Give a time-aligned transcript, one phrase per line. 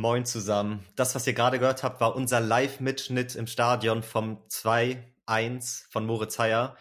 [0.00, 0.82] Moin zusammen.
[0.96, 6.38] Das, was ihr gerade gehört habt, war unser Live-Mitschnitt im Stadion vom 2-1 von Moritz
[6.38, 6.74] Heyer.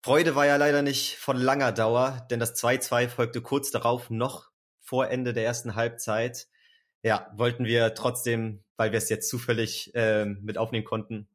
[0.00, 4.52] Freude war ja leider nicht von langer Dauer, denn das 2-2 folgte kurz darauf noch
[4.78, 6.46] vor Ende der ersten Halbzeit.
[7.02, 11.26] Ja, wollten wir trotzdem, weil wir es jetzt zufällig ähm, mit aufnehmen konnten,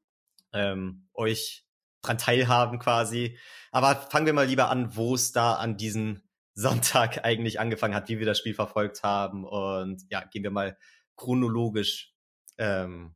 [0.54, 1.66] ähm, euch
[2.04, 3.38] dran teilhaben quasi.
[3.74, 6.22] Aber fangen wir mal lieber an, wo es da an diesem
[6.54, 9.44] Sonntag eigentlich angefangen hat, wie wir das Spiel verfolgt haben.
[9.44, 10.78] Und ja, gehen wir mal
[11.18, 12.16] chronologisch
[12.58, 13.16] ähm,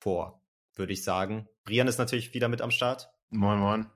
[0.00, 0.42] vor,
[0.74, 1.48] würde ich sagen.
[1.64, 3.10] Brian ist natürlich wieder mit am Start.
[3.28, 3.90] Moin, moin.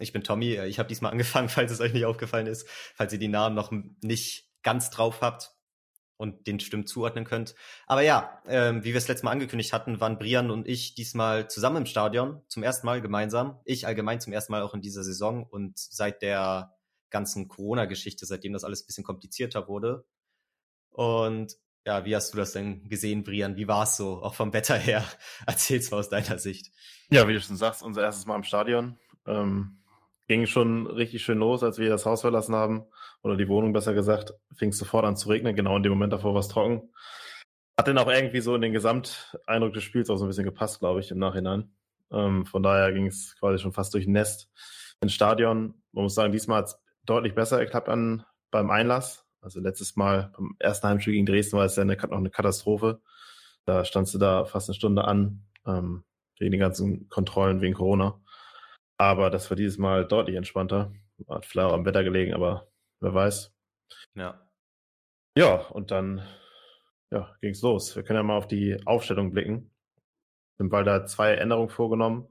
[0.00, 0.54] Ich bin Tommy.
[0.66, 3.70] Ich habe diesmal angefangen, falls es euch nicht aufgefallen ist, falls ihr die Namen noch
[4.02, 5.52] nicht ganz drauf habt
[6.16, 7.54] und den Stimmen zuordnen könnt.
[7.86, 11.48] Aber ja, ähm, wie wir es letztes Mal angekündigt hatten, waren Brian und ich diesmal
[11.48, 13.60] zusammen im Stadion, zum ersten Mal gemeinsam.
[13.64, 16.76] Ich allgemein zum ersten Mal auch in dieser Saison und seit der
[17.10, 20.04] ganzen Corona-Geschichte, seitdem das alles bisschen komplizierter wurde.
[20.90, 21.56] Und
[21.88, 23.56] ja, wie hast du das denn gesehen, Brian?
[23.56, 25.02] Wie war es so, auch vom Wetter her?
[25.46, 26.70] Erzähl's mal aus deiner Sicht.
[27.08, 28.98] Ja, wie du schon sagst, unser erstes Mal im Stadion.
[29.26, 29.78] Ähm,
[30.26, 32.84] ging schon richtig schön los, als wir das Haus verlassen haben,
[33.22, 36.12] oder die Wohnung besser gesagt, fing es sofort an zu regnen, genau in dem Moment
[36.12, 36.90] davor war es trocken.
[37.78, 40.80] Hat dann auch irgendwie so in den Gesamteindruck des Spiels auch so ein bisschen gepasst,
[40.80, 41.72] glaube ich, im Nachhinein.
[42.12, 44.50] Ähm, von daher ging es quasi schon fast durch ein Nest
[45.00, 45.72] ins Stadion.
[45.92, 49.27] Man muss sagen, diesmal hat es deutlich besser geklappt an, beim Einlass.
[49.40, 53.00] Also letztes Mal beim ersten Heimspiel gegen Dresden war es ja eine, noch eine Katastrophe.
[53.64, 56.04] Da standst du da fast eine Stunde an, ähm,
[56.38, 58.20] wegen den ganzen Kontrollen wegen Corona.
[58.96, 60.92] Aber das war dieses Mal deutlich entspannter.
[61.28, 62.68] Hat vielleicht auch am Wetter gelegen, aber
[63.00, 63.54] wer weiß.
[64.14, 64.48] Ja.
[65.36, 66.26] Ja, und dann
[67.10, 67.94] ja, ging's los.
[67.94, 69.70] Wir können ja mal auf die Aufstellung blicken.
[70.58, 72.28] Weil da zwei Änderungen vorgenommen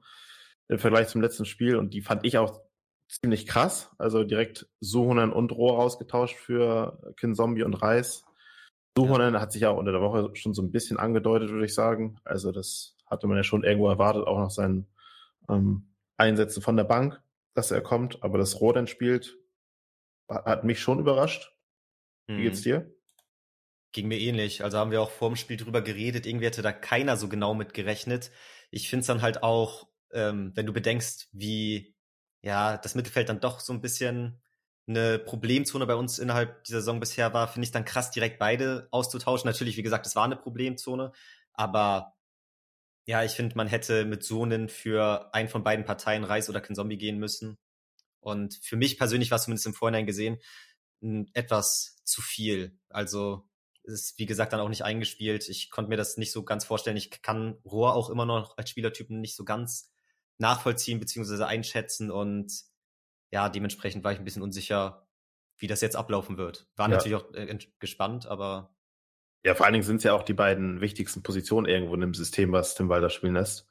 [0.68, 2.62] im Vergleich zum letzten Spiel und die fand ich auch
[3.08, 3.92] ziemlich krass.
[3.98, 8.24] Also direkt Suhonen und Rohr ausgetauscht für Kinzombie und Reis.
[8.98, 9.42] Suhonen ja.
[9.42, 12.20] hat sich ja unter der Woche schon so ein bisschen angedeutet, würde ich sagen.
[12.24, 14.88] Also das hatte man ja schon irgendwo erwartet, auch nach seinen
[15.50, 17.22] ähm, Einsätzen von der Bank,
[17.54, 18.24] dass er kommt.
[18.24, 19.38] Aber dass Rohr dann spielt,
[20.30, 21.54] hat mich schon überrascht.
[22.28, 22.64] Wie geht's mhm.
[22.64, 22.96] dir?
[23.94, 24.64] Ging mir ähnlich.
[24.64, 26.26] Also haben wir auch vor dem Spiel drüber geredet.
[26.26, 28.32] Irgendwie hätte da keiner so genau mit gerechnet.
[28.70, 31.96] Ich finde es dann halt auch, ähm, wenn du bedenkst, wie
[32.42, 34.42] ja, das Mittelfeld dann doch so ein bisschen
[34.88, 38.88] eine Problemzone bei uns innerhalb dieser Saison bisher war, finde ich dann krass, direkt beide
[38.92, 39.50] auszutauschen.
[39.50, 41.12] Natürlich, wie gesagt, es war eine Problemzone,
[41.54, 42.16] aber
[43.06, 46.98] ja, ich finde, man hätte mit Sohnen für einen von beiden Parteien, Reis oder Zombie
[46.98, 47.58] gehen müssen.
[48.20, 50.40] Und für mich persönlich war es zumindest im Vorhinein gesehen
[51.34, 52.78] etwas zu viel.
[52.90, 53.48] Also
[53.84, 55.48] ist, wie gesagt, dann auch nicht eingespielt.
[55.48, 56.98] Ich konnte mir das nicht so ganz vorstellen.
[56.98, 59.92] Ich kann Rohr auch immer noch als Spielertypen nicht so ganz
[60.38, 61.44] nachvollziehen bzw.
[61.44, 62.52] einschätzen und
[63.32, 65.08] ja, dementsprechend war ich ein bisschen unsicher,
[65.58, 66.68] wie das jetzt ablaufen wird.
[66.76, 66.96] War ja.
[66.96, 68.74] natürlich auch äh, gespannt, aber.
[69.44, 72.14] Ja, vor allen Dingen sind es ja auch die beiden wichtigsten Positionen irgendwo in dem
[72.14, 73.68] System, was Tim Walter spielen lässt.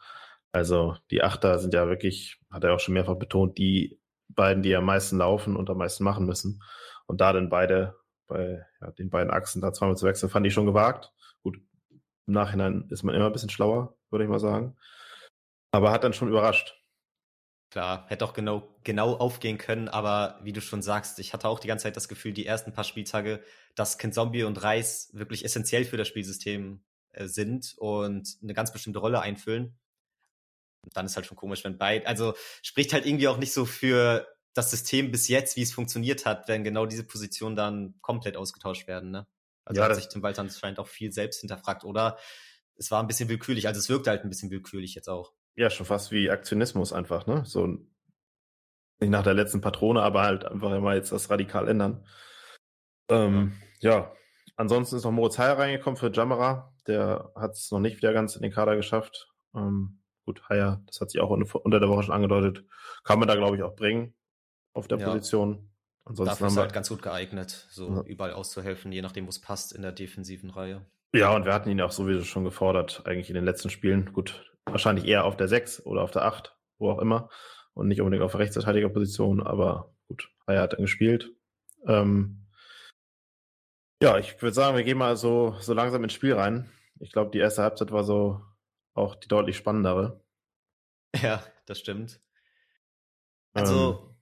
[0.52, 4.74] Also die Achter sind ja wirklich, hat er auch schon mehrfach betont, die beiden, die
[4.74, 6.62] am meisten laufen und am meisten machen müssen.
[7.06, 7.94] Und da dann beide,
[8.26, 11.12] bei ja, den beiden Achsen da zweimal zu wechseln, fand ich schon gewagt.
[11.42, 11.58] Gut,
[11.90, 14.76] im Nachhinein ist man immer ein bisschen schlauer, würde ich mal sagen.
[15.76, 16.74] Aber hat dann schon überrascht.
[17.70, 21.58] Klar, hätte auch genau, genau aufgehen können, aber wie du schon sagst, ich hatte auch
[21.58, 23.42] die ganze Zeit das Gefühl, die ersten paar Spieltage,
[23.74, 29.00] dass Zombie und Reis wirklich essentiell für das Spielsystem äh, sind und eine ganz bestimmte
[29.00, 29.78] Rolle einfüllen.
[30.82, 33.66] Und dann ist halt schon komisch, wenn beide, also spricht halt irgendwie auch nicht so
[33.66, 38.38] für das System bis jetzt, wie es funktioniert hat, wenn genau diese Positionen dann komplett
[38.38, 39.26] ausgetauscht werden, ne?
[39.66, 42.16] Also ja, hat sich Tim Walter anscheinend auch viel selbst hinterfragt, oder?
[42.76, 45.34] Es war ein bisschen willkürlich, also es wirkte halt ein bisschen willkürlich jetzt auch.
[45.56, 47.44] Ja, schon fast wie Aktionismus einfach, ne?
[47.44, 47.66] So
[48.98, 52.06] nicht nach der letzten Patrone, aber halt einfach immer jetzt das radikal ändern.
[53.08, 54.12] Ähm, ja.
[54.56, 56.74] ansonsten ist noch Moritz Heyer reingekommen für Jammerer.
[56.86, 59.32] Der hat es noch nicht wieder ganz in den Kader geschafft.
[59.54, 62.64] Ähm, gut, Heyer, das hat sich auch unter der Woche schon angedeutet.
[63.04, 64.14] Kann man da, glaube ich, auch bringen
[64.72, 65.06] auf der ja.
[65.06, 65.70] Position.
[66.04, 68.02] Ansonsten Dafür ist halt ganz gut geeignet, so ja.
[68.02, 70.86] überall auszuhelfen, je nachdem, wo es passt in der defensiven Reihe.
[71.14, 74.12] Ja, und wir hatten ihn auch sowieso schon gefordert, eigentlich in den letzten Spielen.
[74.12, 77.30] Gut, wahrscheinlich eher auf der 6 oder auf der 8, wo auch immer.
[77.74, 81.32] Und nicht unbedingt auf der Rechtsverteidigerposition, aber gut, er hat dann gespielt.
[81.86, 82.46] Ähm,
[84.02, 86.70] ja, ich würde sagen, wir gehen mal so, so langsam ins Spiel rein.
[87.00, 88.42] Ich glaube, die erste Halbzeit war so
[88.94, 90.22] auch die deutlich spannendere.
[91.14, 92.20] Ja, das stimmt.
[93.54, 94.00] Also.
[94.00, 94.16] Ähm,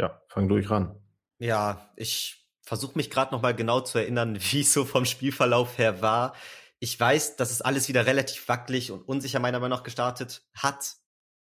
[0.00, 1.00] ja, fang durch ran.
[1.38, 2.39] Ja, ich
[2.70, 6.34] versuche mich gerade nochmal genau zu erinnern, wie es so vom Spielverlauf her war
[6.80, 10.96] ich weiß, dass es alles wieder relativ wackelig und unsicher meiner Meinung nach gestartet hat.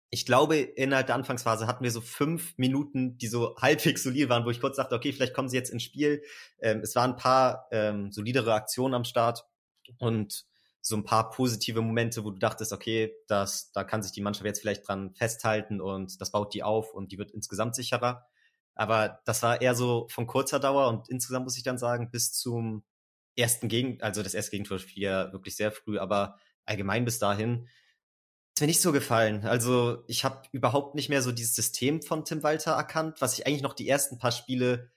[0.09, 4.45] Ich glaube, innerhalb der Anfangsphase hatten wir so fünf Minuten, die so halbwegs solide waren,
[4.45, 6.23] wo ich kurz dachte, okay, vielleicht kommen sie jetzt ins Spiel.
[6.59, 9.45] Ähm, es waren ein paar ähm, solidere Aktionen am Start
[9.99, 10.45] und
[10.81, 14.47] so ein paar positive Momente, wo du dachtest, okay, das, da kann sich die Mannschaft
[14.47, 18.25] jetzt vielleicht dran festhalten und das baut die auf und die wird insgesamt sicherer.
[18.75, 22.33] Aber das war eher so von kurzer Dauer und insgesamt muss ich dann sagen, bis
[22.33, 22.83] zum
[23.35, 27.67] ersten Gegen, also das erste Gegentor fiel ja wirklich sehr früh, aber allgemein bis dahin
[28.55, 29.45] ist mir nicht so gefallen.
[29.45, 33.47] Also ich habe überhaupt nicht mehr so dieses System von Tim Walter erkannt, was ich
[33.47, 34.91] eigentlich noch die ersten paar Spiele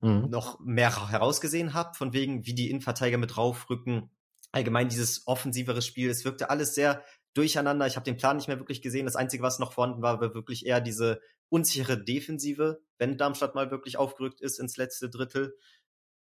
[0.00, 0.28] mhm.
[0.30, 4.10] noch mehr herausgesehen habe, von wegen, wie die Innenverteidiger mit draufrücken.
[4.52, 7.02] Allgemein dieses offensivere Spiel, es wirkte alles sehr
[7.34, 7.86] durcheinander.
[7.86, 9.06] Ich habe den Plan nicht mehr wirklich gesehen.
[9.06, 13.70] Das Einzige, was noch vorhanden war, war wirklich eher diese unsichere Defensive, wenn Darmstadt mal
[13.70, 15.56] wirklich aufgerückt ist ins letzte Drittel,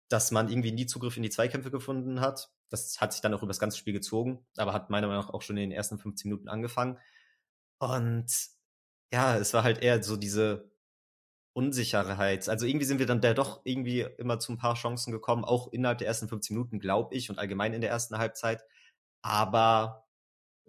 [0.10, 2.52] dass man irgendwie nie Zugriff in die Zweikämpfe gefunden hat.
[2.70, 5.34] Das hat sich dann auch über das ganze Spiel gezogen, aber hat meiner Meinung nach
[5.34, 6.98] auch schon in den ersten 15 Minuten angefangen.
[7.80, 8.28] Und
[9.12, 10.72] ja, es war halt eher so diese
[11.54, 12.48] Unsicherheit.
[12.50, 15.72] Also irgendwie sind wir dann da doch irgendwie immer zu ein paar Chancen gekommen, auch
[15.72, 18.64] innerhalb der ersten 15 Minuten, glaube ich, und allgemein in der ersten Halbzeit.
[19.22, 20.09] Aber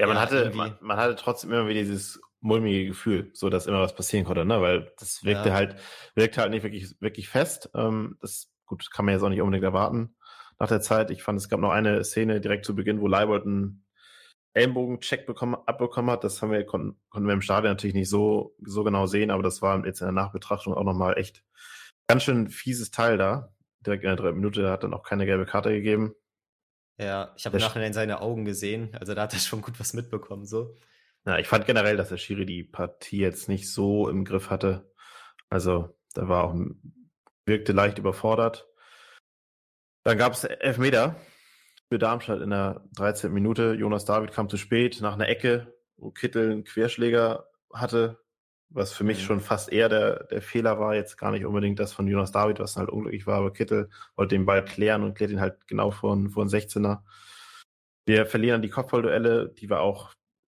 [0.01, 3.67] ja, man ja, hatte man, man, hatte trotzdem immer wieder dieses mulmige Gefühl, so dass
[3.67, 4.61] immer was passieren konnte, ne?
[4.61, 5.55] Weil das wirkte ja.
[5.55, 5.77] halt
[6.15, 7.71] wirkte halt nicht wirklich wirklich fest.
[7.75, 10.17] Ähm, das gut kann man jetzt auch nicht unbedingt erwarten
[10.59, 11.11] nach der Zeit.
[11.11, 13.85] Ich fand, es gab noch eine Szene direkt zu Beginn, wo Leibold einen
[14.55, 16.25] Ellenbogen-Check bekommen, abbekommen hat.
[16.25, 19.43] Das haben wir, konnten, konnten wir im Stadion natürlich nicht so, so genau sehen, aber
[19.43, 21.45] das war jetzt in der Nachbetrachtung auch nochmal echt
[22.09, 23.55] ganz schön fieses Teil da.
[23.87, 26.15] Direkt in der dritten Minute hat dann auch keine gelbe Karte gegeben.
[27.01, 29.95] Ja, ich habe nachher in seine Augen gesehen, also da hat er schon gut was
[29.95, 30.77] mitbekommen, so.
[31.25, 34.93] Ja, ich fand generell, dass der Schiri die Partie jetzt nicht so im Griff hatte.
[35.49, 36.55] Also, da war auch,
[37.47, 38.69] wirkte leicht überfordert.
[40.05, 41.17] Dann gab es Elfmeter
[41.89, 43.33] für Darmstadt in der 13.
[43.33, 43.73] Minute.
[43.73, 48.20] Jonas David kam zu spät nach einer Ecke, wo Kittel einen Querschläger hatte,
[48.71, 50.95] was für mich schon fast eher der, der Fehler war.
[50.95, 54.37] Jetzt gar nicht unbedingt das von Jonas David, was halt unglücklich war, aber Kittel wollte
[54.37, 57.01] den Ball klären und klärt ihn halt genau vor, vor einen 16er.
[58.07, 60.13] Wir verlieren die Kopfballduelle, die wir auch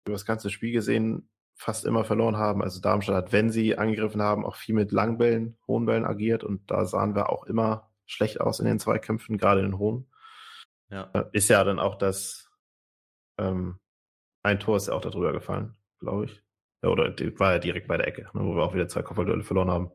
[0.05, 2.61] über das ganze Spiel gesehen fast immer verloren haben.
[2.61, 6.69] Also Darmstadt hat, wenn sie angegriffen haben, auch viel mit Langbällen, hohen Bällen agiert und
[6.69, 10.07] da sahen wir auch immer schlecht aus in den Zweikämpfen, gerade in den hohen.
[10.89, 11.09] Ja.
[11.13, 12.51] Äh, ist ja dann auch das,
[13.39, 13.79] ähm,
[14.43, 16.42] ein Tor ist ja auch darüber gefallen, glaube ich.
[16.87, 19.71] Oder war ja direkt bei der Ecke, ne, wo wir auch wieder zwei Kopfballduelle verloren
[19.71, 19.91] haben.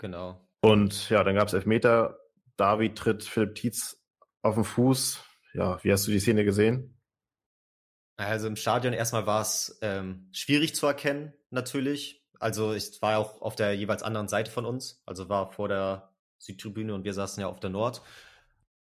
[0.00, 0.48] Genau.
[0.60, 2.18] Und ja, dann gab es Elfmeter.
[2.56, 4.02] David tritt Philipp Tietz
[4.42, 5.24] auf den Fuß.
[5.54, 6.98] Ja, wie hast du die Szene gesehen?
[8.16, 12.24] Also im Stadion erstmal war es ähm, schwierig zu erkennen, natürlich.
[12.38, 16.12] Also ich war auch auf der jeweils anderen Seite von uns, also war vor der
[16.38, 18.02] Südtribüne und wir saßen ja auf der Nord.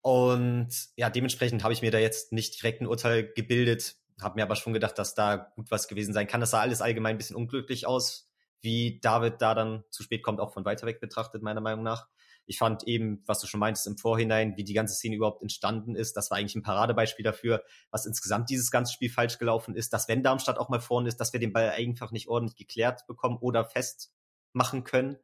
[0.01, 4.43] Und ja, dementsprechend habe ich mir da jetzt nicht direkt ein Urteil gebildet, habe mir
[4.43, 6.41] aber schon gedacht, dass da gut was gewesen sein kann.
[6.41, 8.29] Das sah alles allgemein ein bisschen unglücklich aus,
[8.61, 12.07] wie David da dann zu spät kommt, auch von weiter weg betrachtet, meiner Meinung nach.
[12.47, 15.95] Ich fand eben, was du schon meintest im Vorhinein, wie die ganze Szene überhaupt entstanden
[15.95, 19.93] ist, das war eigentlich ein Paradebeispiel dafür, was insgesamt dieses ganze Spiel falsch gelaufen ist,
[19.93, 23.07] dass wenn Darmstadt auch mal vorne ist, dass wir den Ball einfach nicht ordentlich geklärt
[23.07, 25.17] bekommen oder festmachen können.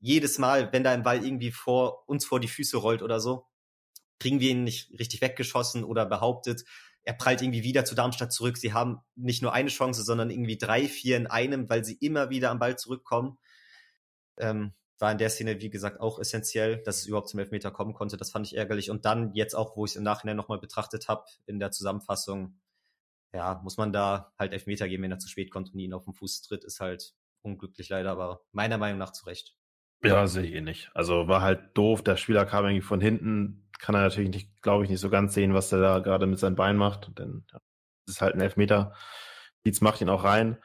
[0.00, 3.46] Jedes Mal, wenn da ein Ball irgendwie vor uns vor die Füße rollt oder so,
[4.18, 6.64] kriegen wir ihn nicht richtig weggeschossen oder behauptet.
[7.04, 8.56] Er prallt irgendwie wieder zu Darmstadt zurück.
[8.56, 12.30] Sie haben nicht nur eine Chance, sondern irgendwie drei, vier in einem, weil sie immer
[12.30, 13.38] wieder am Ball zurückkommen.
[14.38, 17.94] Ähm, war in der Szene, wie gesagt, auch essentiell, dass es überhaupt zum Elfmeter kommen
[17.94, 18.16] konnte.
[18.16, 18.90] Das fand ich ärgerlich.
[18.90, 22.58] Und dann jetzt auch, wo ich es im Nachhinein nochmal betrachtet habe, in der Zusammenfassung,
[23.32, 26.04] ja, muss man da halt Elfmeter geben, wenn er zu spät kommt und ihn auf
[26.04, 29.56] den Fuß tritt, ist halt unglücklich leider, aber meiner Meinung nach zu Recht.
[30.02, 30.90] Ja, sehe ich eh nicht.
[30.94, 34.84] Also war halt doof, der Spieler kam irgendwie von hinten, kann er natürlich nicht, glaube
[34.84, 37.58] ich, nicht so ganz sehen, was er da gerade mit seinem Bein macht, denn ja,
[38.06, 38.94] das ist halt ein Elfmeter.
[39.66, 40.56] Dietz macht ihn auch rein.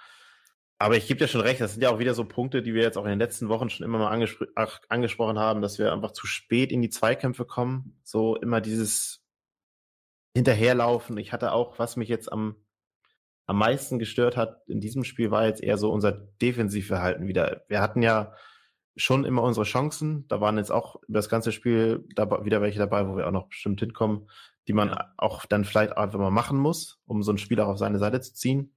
[0.78, 2.82] Aber ich gebe dir schon recht, das sind ja auch wieder so Punkte, die wir
[2.82, 4.46] jetzt auch in den letzten Wochen schon immer mal angespr
[4.88, 8.00] angesprochen haben, dass wir einfach zu spät in die Zweikämpfe kommen.
[8.06, 9.22] So immer dieses
[10.34, 11.18] Hinterherlaufen.
[11.18, 12.56] Ich hatte auch, was mich jetzt am,
[13.48, 17.66] am meisten gestört hat in diesem Spiel, war jetzt eher so unser Defensivverhalten wieder.
[17.68, 18.34] Wir hatten ja
[18.96, 20.28] schon immer unsere Chancen.
[20.28, 23.32] Da waren jetzt auch über das ganze Spiel dabei, wieder welche dabei, wo wir auch
[23.32, 24.30] noch bestimmt hinkommen,
[24.68, 27.78] die man auch dann vielleicht einfach mal machen muss, um so ein Spiel auch auf
[27.78, 28.76] seine Seite zu ziehen.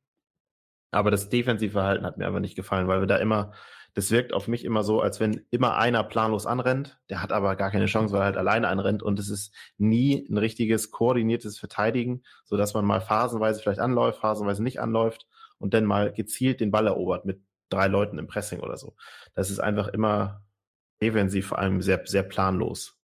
[0.91, 3.53] Aber das Defensivverhalten hat mir einfach nicht gefallen, weil wir da immer,
[3.95, 7.57] das wirkt auf mich immer so, als wenn immer einer planlos anrennt, der hat aber
[7.57, 11.59] gar keine Chance, weil er halt alleine anrennt und es ist nie ein richtiges koordiniertes
[11.59, 15.27] Verteidigen, so dass man mal phasenweise vielleicht anläuft, phasenweise nicht anläuft
[15.59, 17.43] und dann mal gezielt den Ball erobert mit
[17.73, 18.97] drei Leuten im Pressing oder so.
[19.35, 20.45] Das ist einfach immer
[21.01, 22.99] defensiv vor allem sehr, sehr planlos.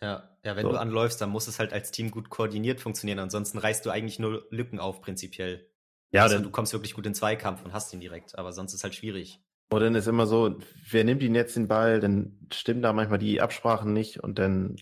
[0.00, 0.72] Ja, ja, wenn so.
[0.72, 3.18] du anläufst, dann muss es halt als Team gut koordiniert funktionieren.
[3.18, 5.70] Ansonsten reißt du eigentlich nur Lücken auf, prinzipiell.
[6.12, 8.84] Ja, also, du kommst wirklich gut in Zweikampf und hast ihn direkt, aber sonst ist
[8.84, 9.40] halt schwierig.
[9.68, 10.58] Und dann ist immer so,
[10.88, 14.76] wer nimmt ihn jetzt den Ball, dann stimmen da manchmal die Absprachen nicht und dann,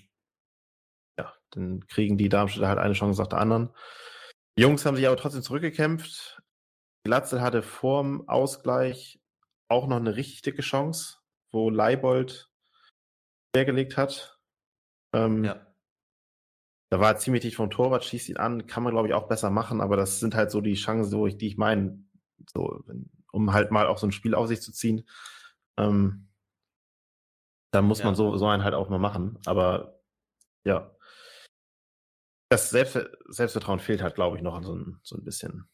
[1.19, 3.71] ja, dann kriegen die Darmstädter halt eine Chance nach der anderen.
[4.59, 6.43] Die Jungs haben sich aber trotzdem zurückgekämpft.
[7.05, 9.21] Glatzel hatte vorm Ausgleich
[9.69, 11.19] auch noch eine richtig dicke Chance,
[11.51, 12.51] wo Leibold
[13.55, 14.39] hergelegt hat.
[15.15, 15.67] Ähm, ja.
[16.91, 19.29] Da war er ziemlich dicht vom Torwart, schießt ihn an, kann man glaube ich auch
[19.29, 22.05] besser machen, aber das sind halt so die Chancen, wo ich, die ich meine,
[22.53, 22.85] so,
[23.33, 25.09] um halt mal auch so ein Spiel auf sich zu ziehen.
[25.77, 26.29] Ähm,
[27.73, 28.07] dann muss ja.
[28.07, 29.39] man so, so einen halt auch mal machen.
[29.47, 30.01] Aber
[30.65, 30.95] ja,
[32.49, 35.69] das Selbst Selbstvertrauen fehlt halt, glaube ich, noch so ein, so ein bisschen.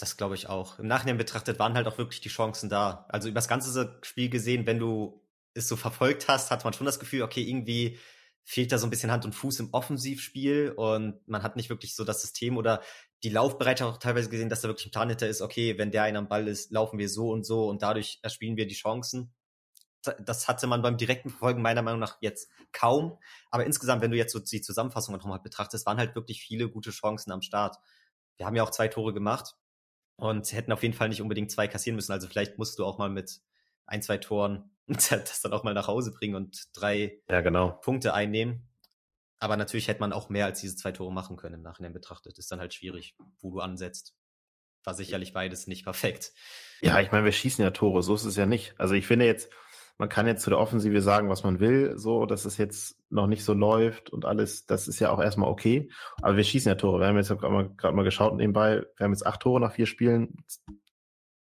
[0.00, 0.78] Das glaube ich auch.
[0.78, 3.04] Im Nachhinein betrachtet waren halt auch wirklich die Chancen da.
[3.10, 6.86] Also über das ganze Spiel gesehen, wenn du es so verfolgt hast, hat man schon
[6.86, 7.98] das Gefühl, okay, irgendwie
[8.42, 11.94] fehlt da so ein bisschen Hand und Fuß im Offensivspiel und man hat nicht wirklich
[11.94, 12.82] so das System oder
[13.22, 16.04] die Laufbereitschaft auch teilweise gesehen, dass da wirklich ein Plan hinter ist, okay, wenn der
[16.04, 19.34] einer am Ball ist, laufen wir so und so und dadurch erspielen wir die Chancen.
[20.24, 23.18] Das hatte man beim direkten Verfolgen meiner Meinung nach jetzt kaum.
[23.50, 26.90] Aber insgesamt, wenn du jetzt so die Zusammenfassung nochmal betrachtest, waren halt wirklich viele gute
[26.90, 27.76] Chancen am Start.
[28.38, 29.56] Wir haben ja auch zwei Tore gemacht
[30.20, 32.12] und hätten auf jeden Fall nicht unbedingt zwei kassieren müssen.
[32.12, 33.40] Also vielleicht musst du auch mal mit
[33.86, 37.70] ein, zwei Toren das dann auch mal nach Hause bringen und drei ja, genau.
[37.70, 38.68] Punkte einnehmen.
[39.38, 42.38] Aber natürlich hätte man auch mehr als diese zwei Tore machen können im Nachhinein betrachtet.
[42.38, 44.14] Ist dann halt schwierig, wo du ansetzt.
[44.84, 46.32] War sicherlich beides nicht perfekt.
[46.80, 48.74] Ja, ich meine, wir schießen ja Tore, so ist es ja nicht.
[48.78, 49.50] Also ich finde jetzt,
[50.00, 53.26] man kann jetzt zu der Offensive sagen, was man will, so, dass es jetzt noch
[53.26, 55.90] nicht so läuft und alles, das ist ja auch erstmal okay.
[56.22, 57.00] Aber wir schießen ja Tore.
[57.00, 59.84] Wir haben jetzt gerade mal, mal geschaut nebenbei, wir haben jetzt acht Tore nach vier
[59.84, 60.42] Spielen.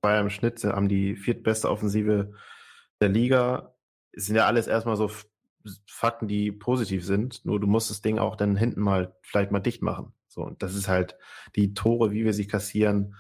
[0.01, 2.33] Bei im Schnitt haben die viertbeste Offensive
[3.01, 3.75] der Liga.
[4.13, 5.11] Es sind ja alles erstmal so
[5.89, 7.45] Fakten, die positiv sind.
[7.45, 10.13] Nur du musst das Ding auch dann hinten mal vielleicht mal dicht machen.
[10.29, 11.19] So, und das ist halt
[11.57, 13.17] die Tore, wie wir sie kassieren,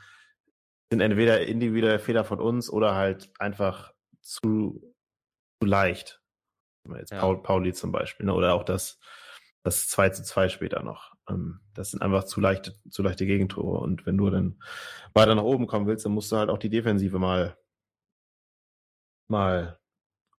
[0.90, 4.93] sind entweder individuelle Fehler von uns oder halt einfach zu,
[5.60, 6.20] zu leicht.
[6.96, 7.20] Jetzt ja.
[7.20, 8.34] Paul, Pauli zum Beispiel, ne?
[8.34, 8.98] oder auch das,
[9.62, 11.14] das 2 zu 2 später noch.
[11.28, 13.80] Ähm, das sind einfach zu leichte, zu leichte Gegentore.
[13.80, 14.62] Und wenn du dann
[15.14, 17.56] weiter nach oben kommen willst, dann musst du halt auch die Defensive mal,
[19.28, 19.78] mal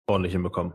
[0.08, 0.74] ordentlich hinbekommen.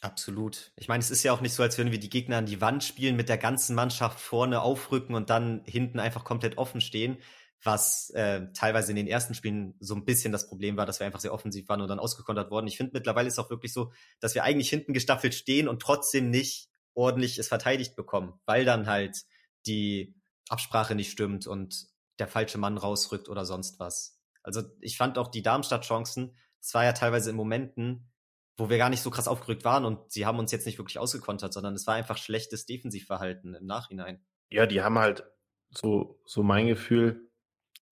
[0.00, 0.72] Absolut.
[0.76, 2.60] Ich meine, es ist ja auch nicht so, als würden wir die Gegner an die
[2.60, 7.16] Wand spielen, mit der ganzen Mannschaft vorne aufrücken und dann hinten einfach komplett offen stehen,
[7.62, 11.06] was äh, teilweise in den ersten Spielen so ein bisschen das Problem war, dass wir
[11.06, 12.66] einfach sehr offensiv waren und dann ausgekontert wurden.
[12.66, 16.30] Ich finde mittlerweile ist auch wirklich so, dass wir eigentlich hinten gestaffelt stehen und trotzdem
[16.30, 19.22] nicht ordentlich es verteidigt bekommen, weil dann halt
[19.66, 20.14] die
[20.48, 21.86] Absprache nicht stimmt und
[22.18, 24.20] der falsche Mann rausrückt oder sonst was.
[24.42, 28.10] Also ich fand auch die Darmstadt-Chancen, es war ja teilweise in Momenten,
[28.56, 30.98] wo wir gar nicht so krass aufgerückt waren und sie haben uns jetzt nicht wirklich
[30.98, 34.24] ausgekontert, sondern es war einfach schlechtes Defensivverhalten im Nachhinein.
[34.48, 35.24] Ja, die haben halt
[35.70, 37.25] so, so mein Gefühl,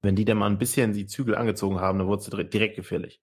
[0.05, 3.21] wenn die dann mal ein bisschen die Zügel angezogen haben, dann wurde es direkt gefährlich.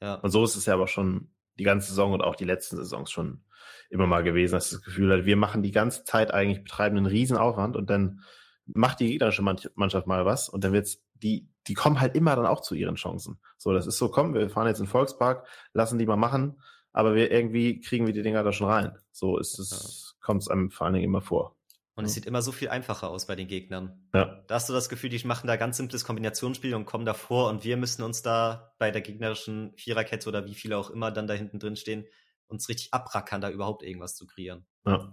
[0.00, 0.14] Ja.
[0.14, 3.10] Und so ist es ja aber schon die ganze Saison und auch die letzten Saisons
[3.10, 3.44] schon
[3.90, 7.06] immer mal gewesen, dass das Gefühl hat, wir machen die ganze Zeit eigentlich, betreiben einen
[7.06, 8.20] riesen Aufwand und dann
[8.66, 12.46] macht die gegnerische Mannschaft mal was und dann wird's, die, die kommen halt immer dann
[12.46, 13.40] auch zu ihren Chancen.
[13.56, 16.60] So, das ist so, komm, wir fahren jetzt in den Volkspark, lassen die mal machen,
[16.92, 18.96] aber wir irgendwie kriegen wir die Dinger da schon rein.
[19.10, 20.26] So ist es, ja.
[20.26, 21.57] kommt es einem vor allen Dingen immer vor.
[21.98, 24.08] Und es sieht immer so viel einfacher aus bei den Gegnern.
[24.14, 24.44] Ja.
[24.46, 27.64] Da hast du das Gefühl, die machen da ganz simples Kombinationsspiel und kommen davor und
[27.64, 31.34] wir müssen uns da bei der gegnerischen Viererkette oder wie viele auch immer dann da
[31.34, 32.06] hinten drin stehen,
[32.46, 34.64] uns richtig abrackern, da überhaupt irgendwas zu kreieren.
[34.86, 35.12] Ja.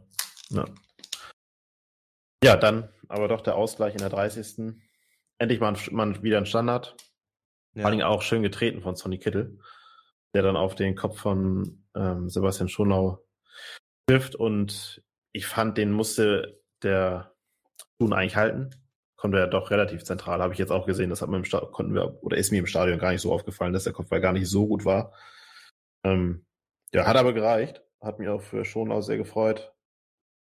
[0.49, 0.65] Ja.
[2.43, 4.75] Ja, dann aber doch der Ausgleich in der 30.
[5.39, 6.95] Endlich mal, mal wieder ein Standard.
[7.73, 7.81] Ja.
[7.81, 9.57] Vor allem auch schön getreten von Sonny Kittel,
[10.35, 13.25] der dann auf den Kopf von ähm, Sebastian Schonau
[14.07, 14.35] trifft.
[14.35, 15.01] Und
[15.31, 17.33] ich fand, den musste der
[17.99, 18.71] Tun eigentlich halten.
[19.15, 21.09] Konnte er doch relativ zentral, habe ich jetzt auch gesehen.
[21.09, 23.31] Das hat man im Stadion, konnten wir, oder ist mir im Stadion gar nicht so
[23.31, 25.13] aufgefallen, dass der Kopfball gar nicht so gut war.
[26.03, 26.45] Ähm,
[26.93, 27.81] ja, hat aber gereicht.
[28.01, 29.73] Hat mich auch für Schonau sehr gefreut.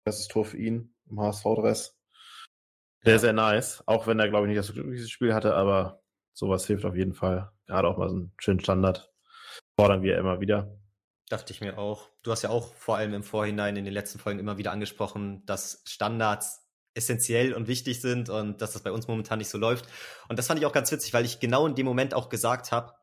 [0.06, 1.98] Erstes Tor für ihn im HSV-Dress.
[3.04, 3.84] Sehr, sehr nice.
[3.86, 6.02] Auch wenn er, glaube ich, nicht das glücklichste Spiel hatte, aber
[6.34, 7.52] sowas hilft auf jeden Fall.
[7.68, 9.12] Gerade auch mal so einen schönen Standard.
[9.80, 10.78] Fordern wir immer wieder.
[11.30, 12.10] Dachte ich mir auch.
[12.22, 15.46] Du hast ja auch vor allem im Vorhinein in den letzten Folgen immer wieder angesprochen,
[15.46, 16.62] dass Standards
[16.96, 19.86] essentiell und wichtig sind und dass das bei uns momentan nicht so läuft.
[20.30, 22.72] Und das fand ich auch ganz witzig, weil ich genau in dem Moment auch gesagt
[22.72, 22.94] habe,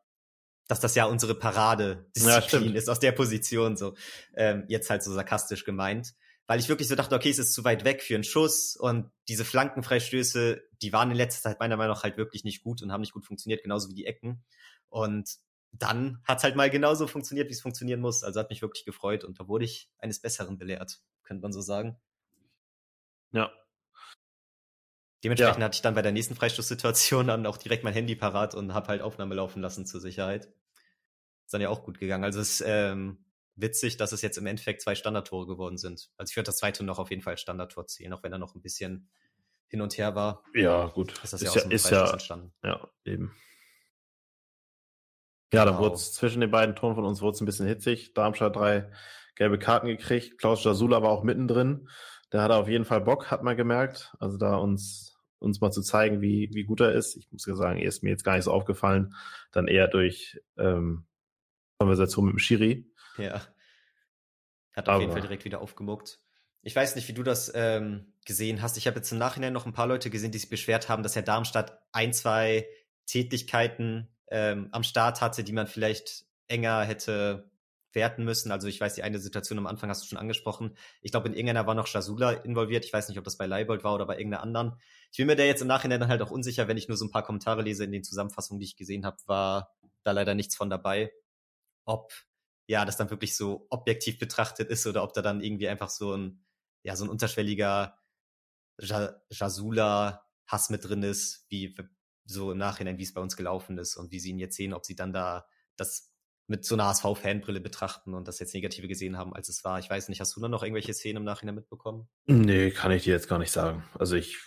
[0.67, 3.95] dass das ja unsere Paradedisziplin ja, ist aus der Position so.
[4.35, 6.13] Ähm, jetzt halt so sarkastisch gemeint
[6.51, 9.09] weil ich wirklich so dachte, okay, es ist zu weit weg für einen Schuss und
[9.29, 12.91] diese Flankenfreistöße, die waren in letzter Zeit meiner Meinung nach halt wirklich nicht gut und
[12.91, 14.43] haben nicht gut funktioniert, genauso wie die Ecken.
[14.89, 15.37] Und
[15.71, 18.23] dann hat es halt mal genauso funktioniert, wie es funktionieren muss.
[18.23, 21.61] Also hat mich wirklich gefreut und da wurde ich eines Besseren belehrt, könnte man so
[21.61, 21.99] sagen.
[23.31, 23.51] Ja.
[25.23, 25.65] Dementsprechend ja.
[25.65, 28.87] hatte ich dann bei der nächsten Freistoßsituation dann auch direkt mein Handy parat und habe
[28.87, 30.45] halt Aufnahme laufen lassen zur Sicherheit.
[31.45, 32.23] Ist dann ja auch gut gegangen.
[32.23, 33.25] Also es ähm,
[33.55, 36.09] witzig, dass es jetzt im Endeffekt zwei Standardtore geworden sind.
[36.17, 38.39] Also ich würde das zweite noch auf jeden Fall als Standardtor zählen, auch wenn er
[38.39, 39.09] noch ein bisschen
[39.67, 40.43] hin und her war.
[40.53, 41.13] Ja, gut.
[41.23, 42.53] Ist das ist ja, ja, ist ja, entstanden.
[42.63, 43.33] ja, eben.
[45.53, 45.85] Ja, dann Genau.
[45.85, 48.13] wurde es zwischen den beiden Toren von uns wurde es ein bisschen hitzig.
[48.13, 48.89] Darmstadt drei
[49.35, 50.37] gelbe Karten gekriegt.
[50.37, 51.89] Klaus Jasula war auch mittendrin.
[52.31, 54.13] Der hatte auf jeden Fall Bock, hat man gemerkt.
[54.19, 57.17] Also da uns, uns mal zu zeigen, wie, wie gut er ist.
[57.17, 59.13] Ich muss ja sagen, er ist mir jetzt gar nicht so aufgefallen.
[59.51, 61.05] Dann eher durch ähm,
[61.79, 62.89] Konversation mit dem Schiri.
[63.17, 63.41] Ja.
[64.73, 66.21] Hat auf jeden Fall direkt wieder aufgemuckt.
[66.61, 68.77] Ich weiß nicht, wie du das ähm, gesehen hast.
[68.77, 71.15] Ich habe jetzt im Nachhinein noch ein paar Leute gesehen, die sich beschwert haben, dass
[71.15, 72.67] Herr Darmstadt ein, zwei
[73.07, 77.51] Tätigkeiten ähm, am Start hatte, die man vielleicht enger hätte
[77.93, 78.51] werten müssen.
[78.51, 80.75] Also ich weiß, die eine Situation am Anfang hast du schon angesprochen.
[81.01, 82.85] Ich glaube, in irgendeiner war noch Jasula involviert.
[82.85, 84.79] Ich weiß nicht, ob das bei Leibold war oder bei irgendeiner anderen.
[85.11, 87.05] Ich bin mir da jetzt im Nachhinein dann halt auch unsicher, wenn ich nur so
[87.05, 90.55] ein paar Kommentare lese in den Zusammenfassungen, die ich gesehen habe, war da leider nichts
[90.55, 91.11] von dabei.
[91.85, 92.13] Ob
[92.67, 96.15] ja, das dann wirklich so objektiv betrachtet ist oder ob da dann irgendwie einfach so
[96.15, 96.45] ein,
[96.83, 97.97] ja, so ein unterschwelliger
[98.79, 101.75] ja, Jasula-Hass mit drin ist, wie
[102.31, 104.73] so im Nachhinein, wie es bei uns gelaufen ist und wie sie ihn jetzt sehen,
[104.73, 105.45] ob sie dann da
[105.77, 106.11] das
[106.47, 109.79] mit so einer HSV-Fanbrille betrachten und das jetzt Negative gesehen haben, als es war.
[109.79, 112.09] Ich weiß nicht, hast du da noch irgendwelche Szenen im Nachhinein mitbekommen?
[112.25, 113.83] Nee, kann ich dir jetzt gar nicht sagen.
[113.97, 114.37] Also ich,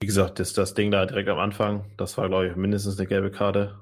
[0.00, 3.08] wie gesagt, das, das Ding da direkt am Anfang, das war, glaube ich, mindestens eine
[3.08, 3.80] gelbe Karte.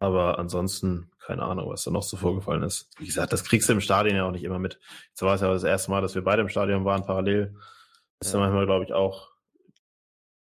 [0.00, 2.90] Aber ansonsten, keine Ahnung, was da noch so vorgefallen ist.
[2.98, 4.80] Wie gesagt, das kriegst du im Stadion ja auch nicht immer mit.
[5.10, 7.56] Jetzt war es ja das erste Mal, dass wir beide im Stadion waren, parallel.
[8.20, 8.40] Ist Ja.
[8.40, 9.30] manchmal, glaube ich, auch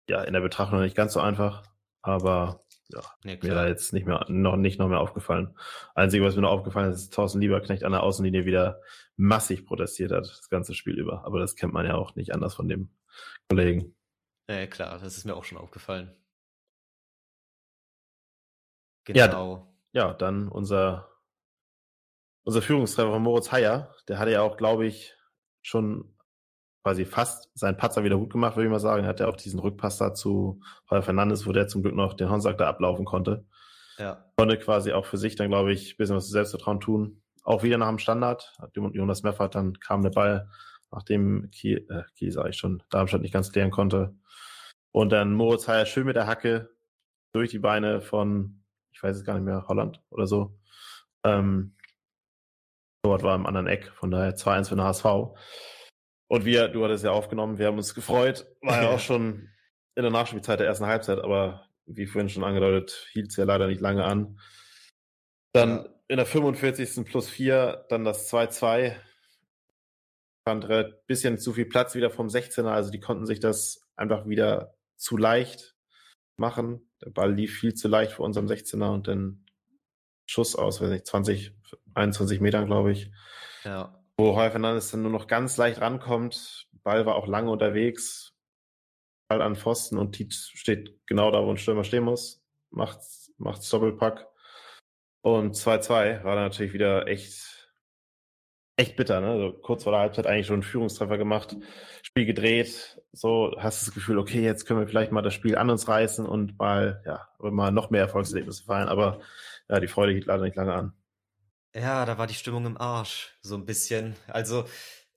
[0.10, 1.64] ja, in der Betrachtung nicht ganz so einfach.
[2.05, 5.57] Aber ja, Nee, mir da jetzt nicht mehr, noch nicht noch mehr aufgefallen.
[5.95, 8.79] Einzige, was mir noch aufgefallen ist, ist Thorsten Lieberknecht an der Außenlinie wieder
[9.17, 11.25] massig protestiert hat, das ganze Spiel über.
[11.25, 12.89] Aber das kennt man ja auch nicht anders von dem
[13.50, 13.95] Kollegen.
[14.47, 16.15] Ja, klar, das ist mir auch schon aufgefallen.
[19.07, 19.75] Ja, Genau.
[19.93, 21.09] Ja, dann unser,
[22.44, 25.15] unser Führungstreffer von Moritz Heyer, der hatte ja auch, glaube ich,
[25.63, 26.15] schon
[26.85, 29.05] quasi fast seinen Patzer wieder gut gemacht, würde ich mal sagen.
[29.05, 32.29] Er hatte auch diesen Rückpass da zu Heuer Fernandes, wo der zum Glück noch den
[32.29, 33.43] Honsack da ablaufen konnte.
[33.98, 37.24] Ja, Konnte quasi auch für sich dann, glaube ich, ein bisschen was zu Selbstvertrauen tun.
[37.41, 38.53] Auch wieder nach dem Standard.
[38.59, 40.48] Hat Jonas Meffert, dann kam der Ball,
[40.91, 44.13] nachdem Kiel, äh, Kiel sage ich schon, Darmstadt nicht ganz klären konnte.
[44.91, 46.69] Und dann Moritz Heyer schön mit der Hacke
[47.33, 50.59] durch die Beine von, ich weiß es gar nicht mehr, Holland oder so.
[51.24, 51.75] Ähm,
[53.01, 55.05] dort war im anderen Eck, von daher 2-1 für den HSV.
[56.27, 58.48] Und wir, du hattest ja aufgenommen, wir haben uns gefreut.
[58.61, 59.50] War ja auch schon
[59.96, 63.68] in der Nachspielzeit der ersten Halbzeit, aber wie vorhin schon angedeutet, hielt es ja leider
[63.68, 64.40] nicht lange an.
[65.53, 67.05] Dann in der 45.
[67.05, 68.96] plus 4, dann das 2-2.
[70.48, 74.27] Fand ein bisschen zu viel Platz wieder vom 16er, also die konnten sich das einfach
[74.27, 75.75] wieder zu leicht
[76.38, 76.92] machen.
[77.03, 79.46] Der Ball lief viel zu leicht vor unserem 16er und dann
[80.27, 81.51] Schuss aus, weiß nicht, 20,
[81.94, 83.11] 21 Metern, glaube ich
[83.64, 84.04] ja.
[84.18, 86.68] Wo Heuer Fernandes dann nur noch ganz leicht rankommt.
[86.84, 88.34] Ball war auch lange unterwegs.
[89.28, 92.44] Ball an Pfosten und Tietz steht genau da, wo ein Stürmer stehen muss.
[92.70, 93.00] Macht,
[93.38, 94.28] macht's Doppelpack.
[95.22, 97.72] Und 2-2 war dann natürlich wieder echt,
[98.78, 99.32] echt bitter, ne?
[99.32, 101.58] Also kurz vor der Halbzeit eigentlich schon einen Führungstreffer gemacht,
[102.04, 103.01] Spiel gedreht.
[103.12, 105.88] So hast du das Gefühl, okay, jetzt können wir vielleicht mal das Spiel an uns
[105.88, 108.88] reißen und mal, ja, mal noch mehr Erfolgserlebnisse feiern.
[108.88, 109.22] Aber
[109.68, 110.94] ja, die Freude hielt leider nicht lange an.
[111.75, 114.16] Ja, da war die Stimmung im Arsch, so ein bisschen.
[114.27, 114.66] Also,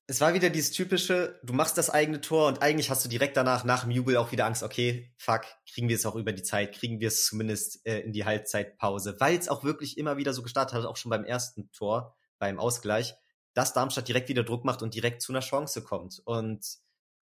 [0.08, 3.36] es war wieder dieses typische, du machst das eigene Tor und eigentlich hast du direkt
[3.36, 5.42] danach, nach dem Jubel auch wieder Angst, okay, fuck,
[5.72, 9.14] kriegen wir es auch über die Zeit, kriegen wir es zumindest äh, in die Halbzeitpause,
[9.20, 12.58] weil es auch wirklich immer wieder so gestartet hat, auch schon beim ersten Tor, beim
[12.58, 13.14] Ausgleich,
[13.54, 16.66] dass Darmstadt direkt wieder Druck macht und direkt zu einer Chance kommt und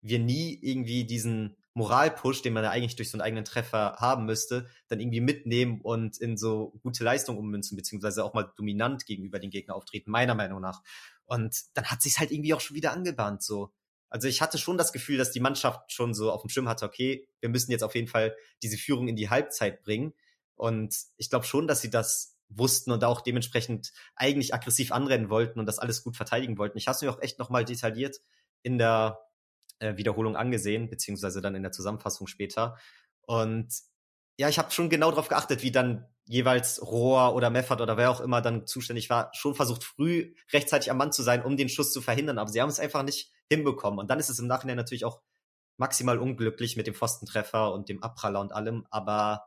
[0.01, 4.25] wir nie irgendwie diesen Moralpush, den man ja eigentlich durch so einen eigenen Treffer haben
[4.25, 9.39] müsste, dann irgendwie mitnehmen und in so gute Leistung ummünzen, beziehungsweise auch mal dominant gegenüber
[9.39, 10.83] den Gegner auftreten, meiner Meinung nach.
[11.27, 13.75] Und dann hat sich's halt irgendwie auch schon wieder angebahnt, so.
[14.09, 16.87] Also ich hatte schon das Gefühl, dass die Mannschaft schon so auf dem Schirm hatte,
[16.87, 20.15] okay, wir müssen jetzt auf jeden Fall diese Führung in die Halbzeit bringen.
[20.55, 25.61] Und ich glaube schon, dass sie das wussten und auch dementsprechend eigentlich aggressiv anrennen wollten
[25.61, 26.79] und das alles gut verteidigen wollten.
[26.79, 28.23] Ich habe es mir auch echt nochmal detailliert
[28.63, 29.19] in der
[29.79, 32.77] äh, Wiederholung angesehen, beziehungsweise dann in der Zusammenfassung später.
[33.23, 33.69] Und
[34.39, 38.11] ja, ich habe schon genau darauf geachtet, wie dann jeweils Rohr oder Meffert oder wer
[38.11, 41.69] auch immer dann zuständig war, schon versucht, früh rechtzeitig am Mann zu sein, um den
[41.69, 42.39] Schuss zu verhindern.
[42.39, 43.99] Aber sie haben es einfach nicht hinbekommen.
[43.99, 45.23] Und dann ist es im Nachhinein natürlich auch
[45.77, 48.87] maximal unglücklich mit dem Pfostentreffer und dem Abpraller und allem.
[48.91, 49.47] Aber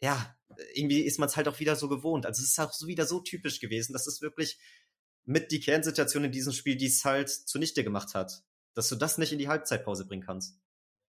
[0.00, 0.36] ja,
[0.74, 2.26] irgendwie ist man es halt auch wieder so gewohnt.
[2.26, 4.58] Also es ist auch wieder so typisch gewesen, dass es wirklich
[5.24, 8.44] mit die Kernsituation in diesem Spiel, die es halt zunichte gemacht hat.
[8.76, 10.60] Dass du das nicht in die Halbzeitpause bringen kannst.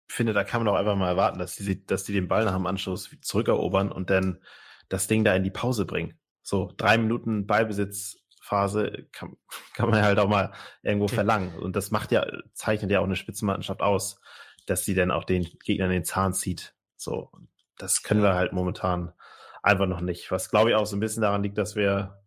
[0.08, 2.46] Ich finde, da kann man doch einfach mal erwarten, dass die, dass die den Ball
[2.46, 4.42] nach dem Anschluss zurückerobern und dann
[4.88, 6.18] das Ding da in die Pause bringen.
[6.42, 9.38] So, drei Minuten Ballbesitz Anfangsphase kann,
[9.74, 10.52] kann man halt auch mal
[10.84, 11.16] irgendwo okay.
[11.16, 11.58] verlangen.
[11.60, 14.20] Und das macht ja, zeichnet ja auch eine Spitzenmannschaft aus,
[14.66, 16.74] dass sie dann auch den Gegner in den Zahn zieht.
[16.98, 17.32] So,
[17.78, 19.14] das können wir halt momentan
[19.62, 20.32] einfach noch nicht.
[20.32, 22.24] Was glaube ich auch so ein bisschen daran liegt, dass wir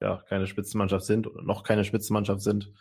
[0.00, 2.72] ja keine Spitzenmannschaft sind oder noch keine Spitzenmannschaft sind.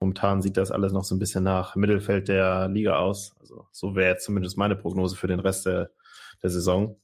[0.00, 3.34] Momentan sieht das alles noch so ein bisschen nach Mittelfeld der Liga aus.
[3.40, 5.90] Also so wäre jetzt zumindest meine Prognose für den Rest der,
[6.42, 7.00] der Saison.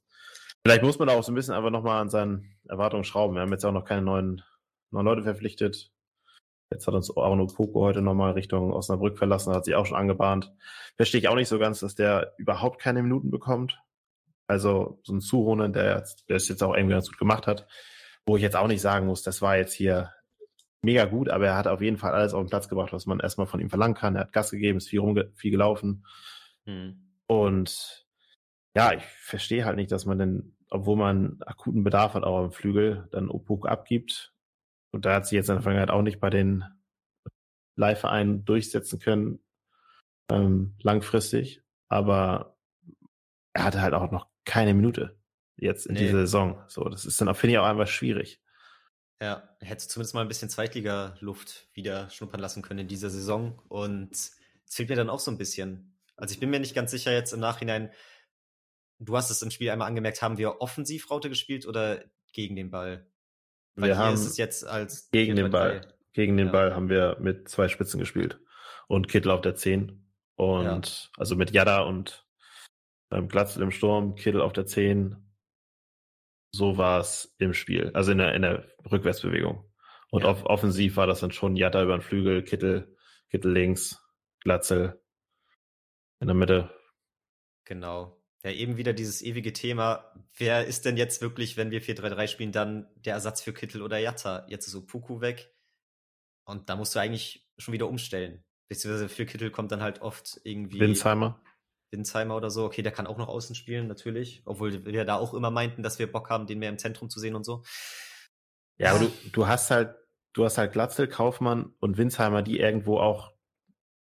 [0.62, 3.34] Vielleicht muss man da auch so ein bisschen einfach nochmal an seinen Erwartungen schrauben.
[3.34, 4.42] Wir haben jetzt auch noch keine neuen,
[4.90, 5.90] neuen Leute verpflichtet.
[6.70, 10.52] Jetzt hat uns Arno Poko heute nochmal Richtung Osnabrück verlassen, hat sich auch schon angebahnt.
[10.96, 13.80] Verstehe ich auch nicht so ganz, dass der überhaupt keine Minuten bekommt.
[14.46, 17.66] Also so ein Zuhonen, der, der es jetzt auch irgendwie ganz gut gemacht hat,
[18.26, 20.12] wo ich jetzt auch nicht sagen muss, das war jetzt hier
[20.84, 23.20] mega gut, aber er hat auf jeden Fall alles auf den Platz gebracht, was man
[23.20, 24.16] erstmal von ihm verlangen kann.
[24.16, 26.04] Er hat Gas gegeben, ist viel, rumge viel gelaufen.
[26.66, 27.10] Hm.
[27.26, 28.06] Und
[28.76, 32.52] ja, ich verstehe halt nicht, dass man denn, obwohl man akuten Bedarf hat, auch am
[32.52, 34.34] Flügel, dann Opuk abgibt.
[34.90, 36.64] Und da hat sie jetzt in der Vergangenheit auch nicht bei den
[37.76, 39.40] Leihvereinen durchsetzen können,
[40.30, 41.62] ähm, langfristig.
[41.88, 42.56] Aber
[43.52, 45.16] er hatte halt auch noch keine Minute
[45.56, 46.00] jetzt in nee.
[46.00, 46.62] dieser Saison.
[46.68, 48.40] So, das ist dann, finde ich, auch einfach schwierig.
[49.20, 53.60] Ja, er hätte zumindest mal ein bisschen Zweitliga-Luft wieder schnuppern lassen können in dieser Saison.
[53.68, 55.96] Und es fehlt mir dann auch so ein bisschen.
[56.16, 57.90] Also ich bin mir nicht ganz sicher jetzt im Nachhinein,
[58.98, 62.70] du hast es im Spiel einmal angemerkt, haben wir offensiv Raute gespielt oder gegen den
[62.70, 63.06] Ball?
[63.76, 65.94] Weil wir haben ist es jetzt als gegen den Ball.
[66.12, 66.52] Gegen den ja.
[66.52, 68.38] Ball haben wir mit zwei Spitzen gespielt.
[68.86, 70.06] Und Kittel auf der 10.
[70.36, 70.80] Und ja.
[71.16, 72.24] also mit Jada und
[73.10, 75.16] ähm, Glatzel im Sturm, Kittel auf der 10.
[76.56, 79.68] So war es im Spiel, also in der, in der Rückwärtsbewegung.
[80.12, 80.28] Und ja.
[80.28, 82.96] off offensiv war das dann schon Jada über den Flügel, Kittel,
[83.28, 84.00] Kittel links,
[84.38, 85.02] Glatzel
[86.20, 86.70] in der Mitte.
[87.64, 88.22] Genau.
[88.44, 92.52] Ja, eben wieder dieses ewige Thema, wer ist denn jetzt wirklich, wenn wir 4-3-3 spielen,
[92.52, 94.46] dann der Ersatz für Kittel oder Jatta?
[94.48, 95.52] Jetzt ist Puku weg.
[96.44, 98.44] Und da musst du eigentlich schon wieder umstellen.
[98.68, 100.78] Beziehungsweise für Kittel kommt dann halt oft irgendwie.
[100.78, 101.42] Winsheimer.
[101.94, 102.64] Winsheimer oder so.
[102.64, 104.42] Okay, der kann auch noch außen spielen, natürlich.
[104.44, 107.20] Obwohl wir da auch immer meinten, dass wir Bock haben, den mehr im Zentrum zu
[107.20, 107.62] sehen und so.
[108.76, 109.94] Ja, aber du, du hast halt,
[110.32, 113.32] du hast halt Glatzel, Kaufmann und Winsheimer, die irgendwo auch,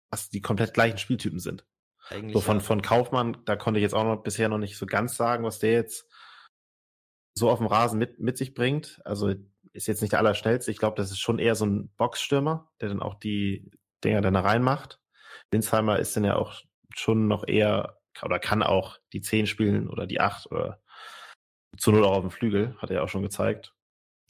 [0.10, 1.66] was die komplett gleichen Spieltypen sind.
[2.10, 2.63] Eigentlich so von, ja.
[2.63, 5.60] von Kaufmann, da konnte ich jetzt auch noch bisher noch nicht so ganz sagen, was
[5.60, 6.10] der jetzt
[7.36, 9.00] so auf dem Rasen mit, mit sich bringt.
[9.06, 9.34] Also
[9.74, 10.72] ist jetzt nicht der Allerschnellste.
[10.72, 13.72] Ich glaube, das ist schon eher so ein Boxstürmer, der dann auch die
[14.04, 15.00] Dinger dann da reinmacht.
[15.52, 16.62] Winsheimer ist dann ja auch
[17.00, 20.82] schon noch eher oder kann auch die 10 spielen oder die 8 oder
[21.78, 23.76] zu null auch auf dem Flügel, hat er ja auch schon gezeigt.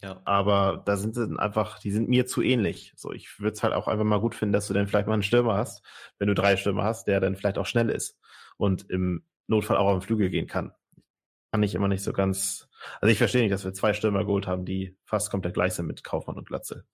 [0.01, 0.21] Ja.
[0.25, 2.93] Aber da sind sie einfach, die sind mir zu ähnlich.
[2.95, 5.13] So, ich würde es halt auch einfach mal gut finden, dass du dann vielleicht mal
[5.13, 5.84] einen Stürmer hast,
[6.19, 8.19] wenn du drei Stürmer hast, der dann vielleicht auch schnell ist
[8.58, 10.71] und im Notfall auch auf den Flügel gehen kann.
[11.51, 12.67] Kann ich immer nicht so ganz.
[13.01, 15.88] Also ich verstehe nicht, dass wir zwei Stürmer geholt haben, die fast komplett gleich sind
[15.88, 16.86] mit Kaufmann und Glatze.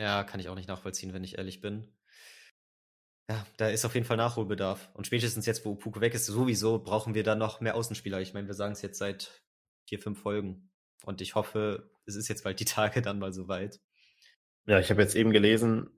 [0.00, 1.88] Ja, kann ich auch nicht nachvollziehen, wenn ich ehrlich bin.
[3.28, 4.90] Ja, da ist auf jeden Fall Nachholbedarf.
[4.94, 8.20] Und spätestens jetzt, wo Puku weg ist, sowieso brauchen wir da noch mehr Außenspieler.
[8.20, 9.42] Ich meine, wir sagen es jetzt seit
[9.86, 10.70] vier, fünf Folgen.
[11.04, 13.80] Und ich hoffe, es ist jetzt bald die Tage dann mal soweit.
[14.66, 15.90] Ja, ich habe jetzt eben gelesen,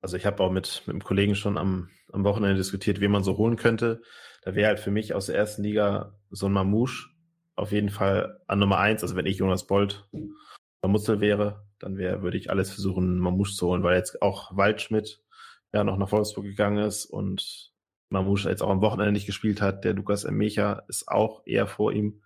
[0.00, 3.24] also ich habe auch mit, mit einem Kollegen schon am, am Wochenende diskutiert, wie man
[3.24, 4.02] so holen könnte.
[4.42, 7.08] Da wäre halt für mich aus der ersten Liga so ein Mamouche
[7.56, 9.02] auf jeden Fall an Nummer eins.
[9.02, 13.54] Also wenn ich Jonas Bolt oder Mutzel wäre, dann wäre, würde ich alles versuchen, Mamouche
[13.54, 15.22] zu holen, weil jetzt auch Waldschmidt
[15.72, 17.72] ja noch nach Wolfsburg gegangen ist und
[18.10, 19.84] Mamouche jetzt auch am Wochenende nicht gespielt hat.
[19.84, 22.22] Der Lukas Emecha ist auch eher vor ihm.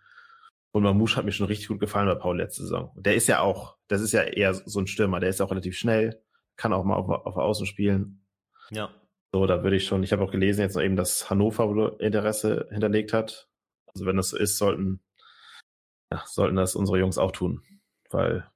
[0.73, 2.93] Und Mamouche hat mir schon richtig gut gefallen bei Paul letzte Saison.
[2.97, 5.77] Der ist ja auch, das ist ja eher so ein Stürmer, der ist auch relativ
[5.77, 6.23] schnell,
[6.57, 8.25] kann auch mal auf, auf Außen spielen.
[8.71, 8.91] Ja.
[9.33, 12.69] So, da würde ich schon, ich habe auch gelesen jetzt noch eben, dass Hannover Interesse
[12.71, 13.49] hinterlegt hat.
[13.95, 15.01] Also wenn das so ist, sollten,
[16.13, 17.63] ja, sollten das unsere Jungs auch tun.
[18.11, 18.49] Weil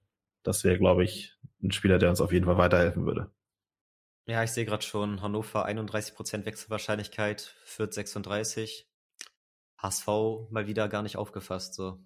[0.42, 3.30] das wäre, glaube ich, ein Spieler, der uns auf jeden Fall weiterhelfen würde.
[4.26, 8.88] Ja, ich sehe gerade schon Hannover 31% Wechselwahrscheinlichkeit, Fürth 36.
[9.76, 10.06] HSV
[10.50, 11.74] mal wieder gar nicht aufgefasst.
[11.74, 12.02] So.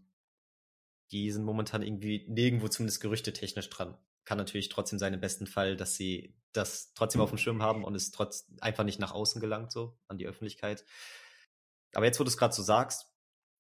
[1.12, 3.96] Die sind momentan irgendwie nirgendwo zumindest gerüchtetechnisch dran.
[4.24, 7.85] Kann natürlich trotzdem sein im besten Fall, dass sie das trotzdem auf dem Schirm haben
[7.85, 10.85] und es trotz einfach nicht nach außen gelangt, so an die Öffentlichkeit.
[11.94, 13.07] Aber jetzt, wo du es gerade so sagst,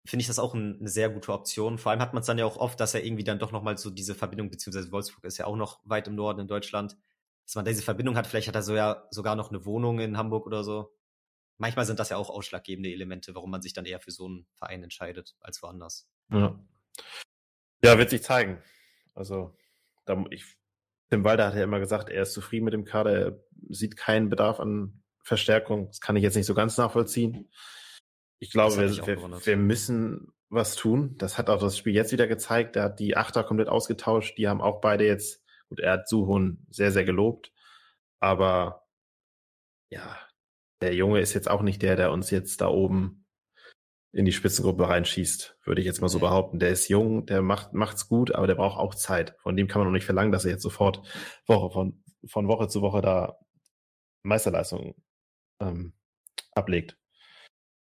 [0.04, 1.78] finde ich das auch ein, eine sehr gute Option.
[1.78, 3.78] Vor allem hat man es dann ja auch oft, dass er irgendwie dann doch nochmal
[3.78, 6.96] so diese Verbindung, beziehungsweise Wolfsburg ist ja auch noch weit im Norden in Deutschland,
[7.44, 8.26] dass man diese Verbindung hat.
[8.26, 10.94] Vielleicht hat er so ja sogar noch eine Wohnung in Hamburg oder so
[11.62, 14.46] manchmal sind das ja auch ausschlaggebende Elemente, warum man sich dann eher für so einen
[14.56, 16.08] Verein entscheidet als woanders.
[16.30, 16.58] Ja,
[17.82, 18.60] ja wird sich zeigen.
[19.14, 19.56] Also,
[20.04, 20.44] da, ich,
[21.10, 24.28] Tim Walder hat ja immer gesagt, er ist zufrieden mit dem Kader, er sieht keinen
[24.28, 25.86] Bedarf an Verstärkung.
[25.86, 27.48] Das kann ich jetzt nicht so ganz nachvollziehen.
[28.40, 31.16] Ich glaube, wir, wir, wir, müssen was tun.
[31.18, 32.74] Das hat auch das Spiel jetzt wieder gezeigt.
[32.74, 34.36] Er hat die Achter komplett ausgetauscht.
[34.36, 35.41] Die haben auch beide jetzt
[35.72, 37.50] Gut, er hat Suhun sehr, sehr gelobt,
[38.20, 38.86] aber
[39.90, 40.18] ja,
[40.82, 43.24] der Junge ist jetzt auch nicht der, der uns jetzt da oben
[44.12, 46.58] in die Spitzengruppe reinschießt, würde ich jetzt mal so behaupten.
[46.58, 49.34] Der ist jung, der macht macht's gut, aber der braucht auch Zeit.
[49.38, 51.00] Von dem kann man noch nicht verlangen, dass er jetzt sofort
[51.46, 53.38] Woche von von Woche zu Woche da
[54.22, 54.94] Meisterleistungen
[55.58, 55.94] ähm,
[56.50, 56.98] ablegt.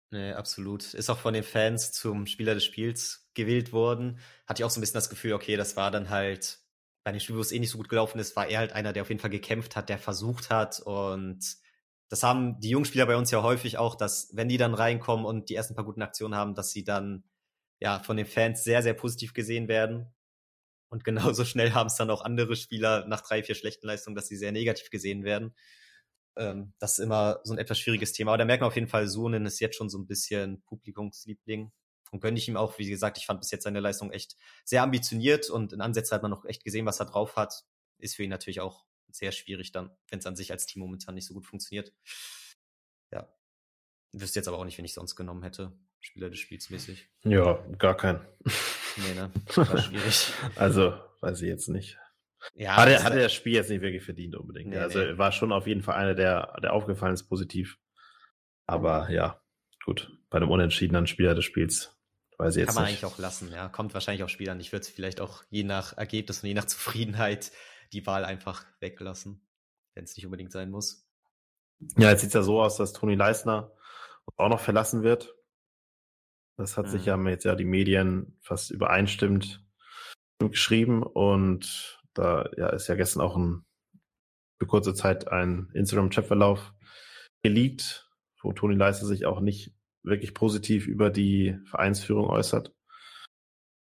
[0.09, 0.95] Nee, absolut.
[0.95, 4.17] Ist auch von den Fans zum Spieler des Spiels gewählt worden.
[4.47, 6.64] Hatte ich auch so ein bisschen das Gefühl, okay, das war dann halt
[7.05, 9.09] bei wo es eh nicht so gut gelaufen ist, war er halt einer, der auf
[9.09, 11.39] jeden Fall gekämpft hat, der versucht hat und
[12.09, 15.49] das haben die Jungspieler bei uns ja häufig auch, dass wenn die dann reinkommen und
[15.49, 17.23] die ersten paar guten Aktionen haben, dass sie dann
[17.79, 20.13] ja von den Fans sehr, sehr positiv gesehen werden.
[20.89, 24.27] Und genauso schnell haben es dann auch andere Spieler nach drei, vier schlechten Leistungen, dass
[24.27, 25.55] sie sehr negativ gesehen werden.
[26.37, 28.31] Ähm, das ist immer so ein etwas schwieriges Thema.
[28.31, 31.71] Aber da merkt man auf jeden Fall, Sunen ist jetzt schon so ein bisschen Publikumsliebling.
[32.11, 34.83] Und gönne ich ihm auch, wie gesagt, ich fand bis jetzt seine Leistung echt sehr
[34.83, 37.65] ambitioniert und in Ansätzen hat man noch echt gesehen, was er drauf hat.
[37.97, 41.15] Ist für ihn natürlich auch sehr schwierig dann, wenn es an sich als Team momentan
[41.15, 41.93] nicht so gut funktioniert.
[43.11, 43.29] Ja.
[44.11, 45.71] Wüsste jetzt aber auch nicht, wenn ich sonst genommen hätte.
[45.99, 47.09] Spieler des Spiels mäßig.
[47.23, 48.21] Ja, gar keinen.
[48.97, 49.31] Nee, ne?
[49.55, 50.31] War schwierig.
[50.55, 51.97] also, weiß ich jetzt nicht.
[52.53, 54.69] Ja, hatte, hatte das Spiel jetzt nicht wirklich verdient unbedingt.
[54.69, 55.17] Nee, also nee.
[55.17, 57.79] war schon auf jeden Fall einer, der, der aufgefallen ist, positiv.
[58.67, 59.41] Aber ja,
[59.83, 61.94] gut, bei einem unentschiedenen Spieler des Spiels
[62.37, 63.03] weiß ich jetzt Kann man nicht.
[63.03, 63.69] eigentlich auch lassen, ja.
[63.69, 64.59] Kommt wahrscheinlich auf Spieler an.
[64.59, 67.51] Ich würde es vielleicht auch je nach Ergebnis und je nach Zufriedenheit
[67.93, 69.47] die Wahl einfach weglassen,
[69.93, 71.07] wenn es nicht unbedingt sein muss.
[71.97, 73.71] Ja, jetzt sieht es ja so aus, dass Toni Leisner
[74.37, 75.35] auch noch verlassen wird.
[76.57, 76.91] Das hat mhm.
[76.91, 79.61] sich ja jetzt ja die Medien fast übereinstimmt
[80.39, 83.65] geschrieben und da ja, ist ja gestern auch ein,
[84.59, 86.73] für kurze Zeit ein Instagram-Chatverlauf
[87.43, 88.09] geleakt,
[88.41, 89.73] wo Toni Leisner sich auch nicht
[90.05, 92.73] wirklich positiv über die Vereinsführung äußert.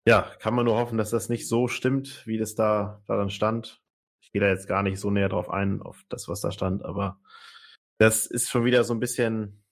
[0.07, 3.81] Ja, kann man nur hoffen, dass das nicht so stimmt, wie das da daran stand.
[4.21, 6.83] Ich gehe da jetzt gar nicht so näher drauf ein, auf das, was da stand,
[6.83, 7.19] aber
[7.99, 9.63] das ist schon wieder so ein bisschen,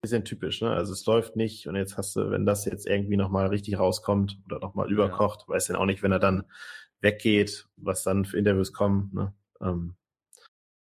[0.00, 0.70] bisschen typisch, ne?
[0.70, 4.38] Also es läuft nicht und jetzt hast du, wenn das jetzt irgendwie nochmal richtig rauskommt
[4.46, 5.48] oder nochmal überkocht, ja.
[5.48, 6.44] weiß dann auch nicht, wenn er dann
[7.00, 9.34] weggeht, was dann für Interviews kommen, ne?
[9.60, 9.96] Ähm,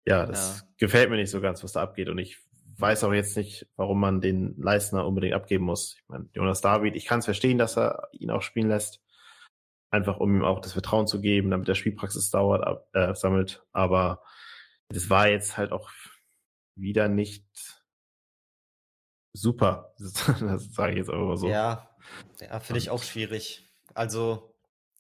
[0.07, 0.67] ja, das ja.
[0.77, 2.37] gefällt mir nicht so ganz, was da abgeht und ich
[2.77, 5.95] weiß auch jetzt nicht, warum man den Leistner unbedingt abgeben muss.
[5.97, 9.01] Ich meine, Jonas David, ich kann es verstehen, dass er ihn auch spielen lässt.
[9.91, 13.63] Einfach um ihm auch das Vertrauen zu geben, damit der Spielpraxis dauert, äh, sammelt.
[13.71, 14.21] Aber
[14.89, 15.89] das war jetzt halt auch
[16.75, 17.45] wieder nicht
[19.33, 19.93] super.
[19.99, 21.47] Das sage ich jetzt aber so.
[21.47, 21.89] Ja,
[22.39, 23.69] ja finde ich auch schwierig.
[23.93, 24.53] Also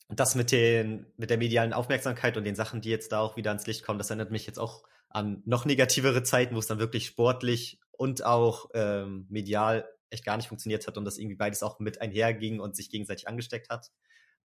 [0.09, 3.49] das mit den, mit der medialen Aufmerksamkeit und den Sachen, die jetzt da auch wieder
[3.49, 4.83] ans Licht kommen, das erinnert mich jetzt auch
[5.15, 10.35] an noch negativere Zeiten, wo es dann wirklich sportlich und auch ähm, medial echt gar
[10.35, 13.91] nicht funktioniert hat und das irgendwie beides auch mit einherging und sich gegenseitig angesteckt hat.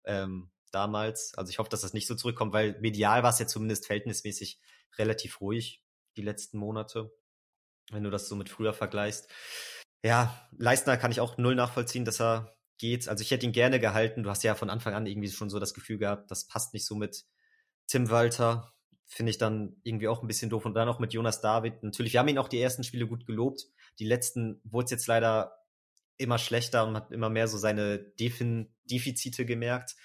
[0.04, 1.34] Ähm, damals.
[1.36, 4.60] Also ich hoffe, dass das nicht so zurückkommt, weil medial war es ja zumindest verhältnismäßig
[4.98, 5.86] relativ ruhig
[6.18, 7.14] die letzten Monate,
[7.90, 9.30] wenn du das so mit früher vergleichst.
[10.04, 13.08] Ja, Leistner kann ich auch null nachvollziehen, dass er geht.
[13.08, 14.24] Also ich hätte ihn gerne gehalten.
[14.24, 16.86] Du hast ja von Anfang an irgendwie schon so das Gefühl gehabt, das passt nicht
[16.86, 17.24] so mit
[17.88, 18.74] Tim Walter
[19.08, 20.66] finde ich dann irgendwie auch ein bisschen doof.
[20.66, 21.82] Und dann auch mit Jonas David.
[21.82, 23.66] Natürlich, wir haben ihn auch die ersten Spiele gut gelobt.
[24.00, 25.58] Die letzten wurde es jetzt leider
[26.18, 29.96] immer schlechter und hat immer mehr so seine Defin Defizite gemerkt.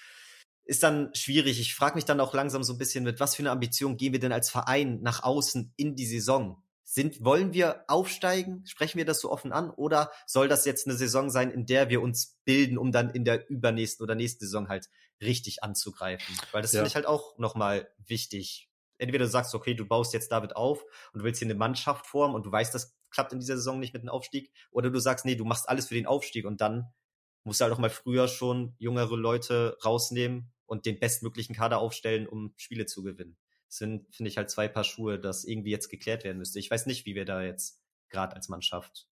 [0.64, 1.60] Ist dann schwierig.
[1.60, 4.12] Ich frage mich dann auch langsam so ein bisschen, mit was für eine Ambition gehen
[4.12, 6.62] wir denn als Verein nach außen in die Saison?
[6.84, 8.64] Sind, wollen wir aufsteigen?
[8.66, 9.70] Sprechen wir das so offen an?
[9.70, 13.24] Oder soll das jetzt eine Saison sein, in der wir uns bilden, um dann in
[13.24, 14.88] der übernächsten oder nächsten Saison halt
[15.20, 16.36] richtig anzugreifen?
[16.52, 16.78] Weil das ja.
[16.78, 18.68] finde ich halt auch nochmal wichtig
[19.02, 22.06] entweder du sagst, okay, du baust jetzt David auf und du willst hier eine Mannschaft
[22.06, 24.98] formen und du weißt, das klappt in dieser Saison nicht mit dem Aufstieg, oder du
[24.98, 26.92] sagst, nee, du machst alles für den Aufstieg und dann
[27.44, 32.26] musst du halt auch mal früher schon jüngere Leute rausnehmen und den bestmöglichen Kader aufstellen,
[32.26, 33.36] um Spiele zu gewinnen.
[33.66, 36.58] Das sind, finde ich, halt zwei Paar Schuhe, das irgendwie jetzt geklärt werden müsste.
[36.58, 39.08] Ich weiß nicht, wie wir da jetzt gerade als Mannschaft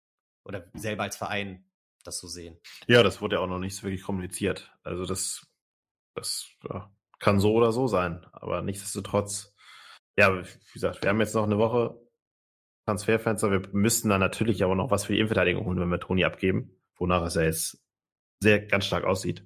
[0.43, 1.65] oder selber als Verein
[2.04, 2.60] das so sehen.
[2.88, 4.71] Ja, das wurde ja auch noch nicht so wirklich kommuniziert.
[4.84, 5.45] Also das,
[6.15, 9.54] das ja, kann so oder so sein, aber nichtsdestotrotz
[10.17, 11.99] ja, wie gesagt, wir haben jetzt noch eine Woche
[12.88, 13.51] Transferfenster.
[13.51, 16.80] Wir müssten dann natürlich aber noch was für die Innenverteidigung holen, wenn wir Toni abgeben,
[16.97, 17.84] wonach es ja jetzt
[18.41, 19.45] sehr ganz stark aussieht.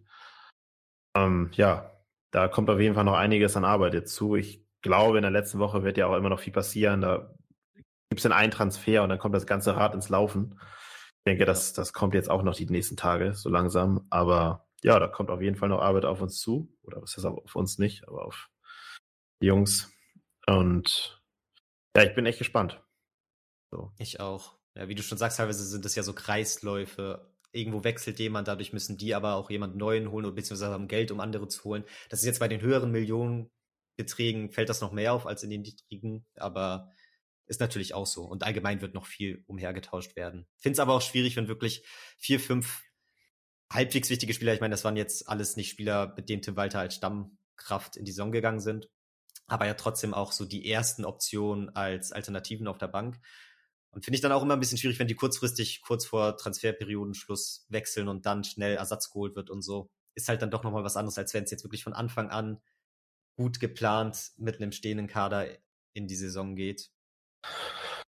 [1.16, 1.92] Ähm, ja,
[2.32, 4.36] da kommt auf jeden Fall noch einiges an Arbeit jetzt zu.
[4.36, 7.02] Ich glaube, in der letzten Woche wird ja auch immer noch viel passieren.
[7.02, 7.34] Da
[8.10, 10.60] gibt es dann einen Transfer und dann kommt das ganze Rad ins Laufen.
[11.18, 14.06] Ich denke, das, das kommt jetzt auch noch die nächsten Tage, so langsam.
[14.10, 16.72] Aber ja, da kommt auf jeden Fall noch Arbeit auf uns zu.
[16.84, 18.50] Oder was ist auf uns nicht, aber auf
[19.42, 19.91] die Jungs.
[20.48, 21.22] Und
[21.96, 22.82] ja, ich bin echt gespannt.
[23.72, 23.92] So.
[23.98, 24.58] Ich auch.
[24.76, 27.30] Ja, wie du schon sagst, teilweise sind das ja so Kreisläufe.
[27.52, 31.12] Irgendwo wechselt jemand, dadurch müssen die aber auch jemand Neuen holen oder beziehungsweise haben Geld,
[31.12, 31.84] um andere zu holen.
[32.10, 33.52] Das ist jetzt bei den höheren Millionen
[33.98, 36.90] Geträgen fällt das noch mehr auf als in den niedrigen, aber
[37.46, 38.24] ist natürlich auch so.
[38.24, 40.48] Und allgemein wird noch viel umhergetauscht werden.
[40.58, 41.86] Finde es aber auch schwierig, wenn wirklich
[42.18, 42.84] vier, fünf
[43.70, 46.80] halbwegs wichtige Spieler, ich meine, das waren jetzt alles nicht Spieler, mit denen Tim Walter
[46.80, 48.90] als Stammkraft in die Saison gegangen sind,
[49.52, 53.20] aber ja trotzdem auch so die ersten Optionen als Alternativen auf der Bank.
[53.92, 57.66] Und finde ich dann auch immer ein bisschen schwierig, wenn die kurzfristig kurz vor Transferperiodenschluss
[57.68, 59.92] wechseln und dann schnell Ersatz geholt wird und so.
[60.16, 62.62] Ist halt dann doch nochmal was anderes, als wenn es jetzt wirklich von Anfang an
[63.36, 65.48] gut geplant mit einem stehenden Kader
[65.94, 66.90] in die Saison geht.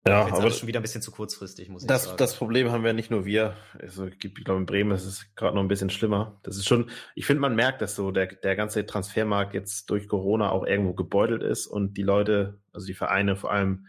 [0.08, 2.18] Ja, aber das ist schon wieder ein bisschen zu kurzfristig, muss das, ich sagen.
[2.18, 3.56] Das Problem haben wir nicht nur wir.
[3.80, 6.40] Also, ich glaube, in Bremen ist es gerade noch ein bisschen schlimmer.
[6.42, 10.08] Das ist schon, ich finde, man merkt, dass so der, der ganze Transfermarkt jetzt durch
[10.08, 13.86] Corona auch irgendwo gebeutelt ist und die Leute, also die Vereine vor allem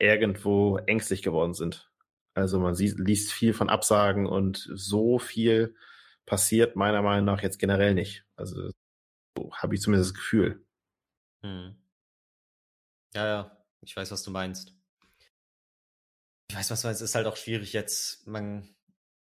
[0.00, 1.88] irgendwo ängstlich geworden sind.
[2.34, 5.76] Also man sieht, liest viel von Absagen und so viel
[6.26, 8.24] passiert meiner Meinung nach jetzt generell nicht.
[8.34, 8.70] Also
[9.36, 10.66] so habe ich zumindest das Gefühl.
[11.44, 11.76] Hm.
[13.14, 14.74] Ja, ja, ich weiß, was du meinst.
[16.54, 17.02] Ich weiß, was meinst.
[17.02, 18.76] Es ist halt auch schwierig jetzt, man,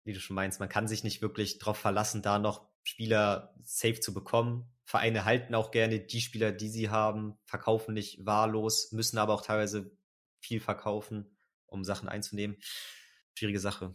[0.04, 4.00] wie du schon meinst, man kann sich nicht wirklich darauf verlassen, da noch Spieler safe
[4.00, 4.70] zu bekommen.
[4.84, 9.40] Vereine halten auch gerne die Spieler, die sie haben, verkaufen nicht wahllos, müssen aber auch
[9.40, 9.96] teilweise
[10.40, 12.58] viel verkaufen, um Sachen einzunehmen.
[13.32, 13.94] Schwierige Sache.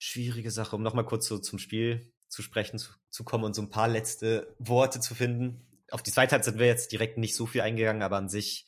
[0.00, 3.62] Schwierige Sache, um nochmal kurz so zum Spiel zu sprechen zu, zu kommen und so
[3.62, 5.64] ein paar letzte Worte zu finden.
[5.92, 8.66] Auf die zweite Halbzeit sind wir jetzt direkt nicht so viel eingegangen, aber an sich,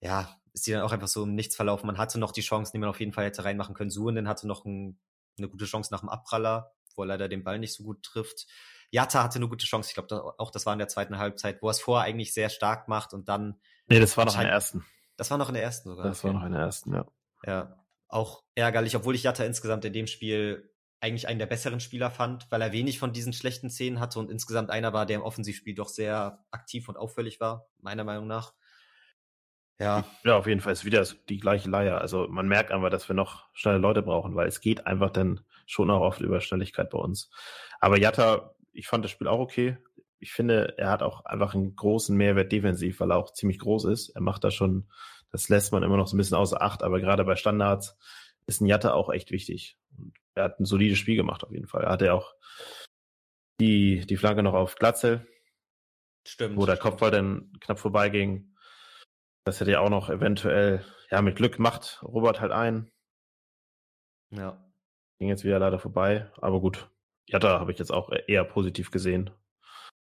[0.00, 1.86] ja, ist die dann auch einfach so im Nichts verlaufen.
[1.86, 3.90] Man hatte noch die Chancen, die man auf jeden Fall hätte reinmachen können.
[3.90, 4.98] Suhonen hatte noch ein,
[5.36, 8.46] eine gute Chance nach dem Abpraller, wo er leider den Ball nicht so gut trifft.
[8.90, 9.90] Jatta hatte eine gute Chance.
[9.90, 12.32] Ich glaube, da, auch das war in der zweiten Halbzeit, wo er es vorher eigentlich
[12.32, 13.60] sehr stark macht und dann.
[13.86, 14.82] Nee, das war noch in der ersten.
[15.18, 16.06] Das war noch in der ersten sogar.
[16.06, 16.28] Das okay.
[16.28, 17.06] war noch in der ersten, ja.
[17.44, 17.84] Ja.
[18.08, 22.50] Auch ärgerlich, obwohl ich Jatta insgesamt in dem Spiel eigentlich einen der besseren Spieler fand,
[22.50, 25.74] weil er wenig von diesen schlechten Szenen hatte und insgesamt einer war, der im Offensivspiel
[25.74, 28.54] doch sehr aktiv und auffällig war, meiner Meinung nach.
[29.78, 30.04] Ja.
[30.24, 32.00] Ja, auf jeden Fall ist wieder die gleiche Leier.
[32.00, 35.40] Also man merkt einfach, dass wir noch schnelle Leute brauchen, weil es geht einfach dann
[35.66, 37.30] schon auch oft über Schnelligkeit bei uns.
[37.80, 39.76] Aber Jatta, ich fand das Spiel auch okay.
[40.18, 43.84] Ich finde, er hat auch einfach einen großen Mehrwert defensiv, weil er auch ziemlich groß
[43.86, 44.10] ist.
[44.10, 44.88] Er macht da schon,
[45.30, 47.98] das lässt man immer noch so ein bisschen außer Acht, aber gerade bei Standards
[48.46, 49.76] ist ein Jatta auch echt wichtig.
[49.98, 51.84] Und er hat ein solides Spiel gemacht auf jeden Fall.
[51.84, 52.34] Er hatte auch
[53.60, 55.26] die, die Flanke noch auf Glatzel.
[56.26, 56.56] Stimmt.
[56.56, 58.55] Wo der Kopfball dann knapp vorbeiging.
[59.46, 62.90] Das hätte ja auch noch eventuell, ja, mit Glück macht Robert halt ein.
[64.30, 64.60] Ja.
[65.20, 66.90] Ging jetzt wieder leider vorbei, aber gut.
[67.28, 69.30] Ja, da habe ich jetzt auch eher positiv gesehen.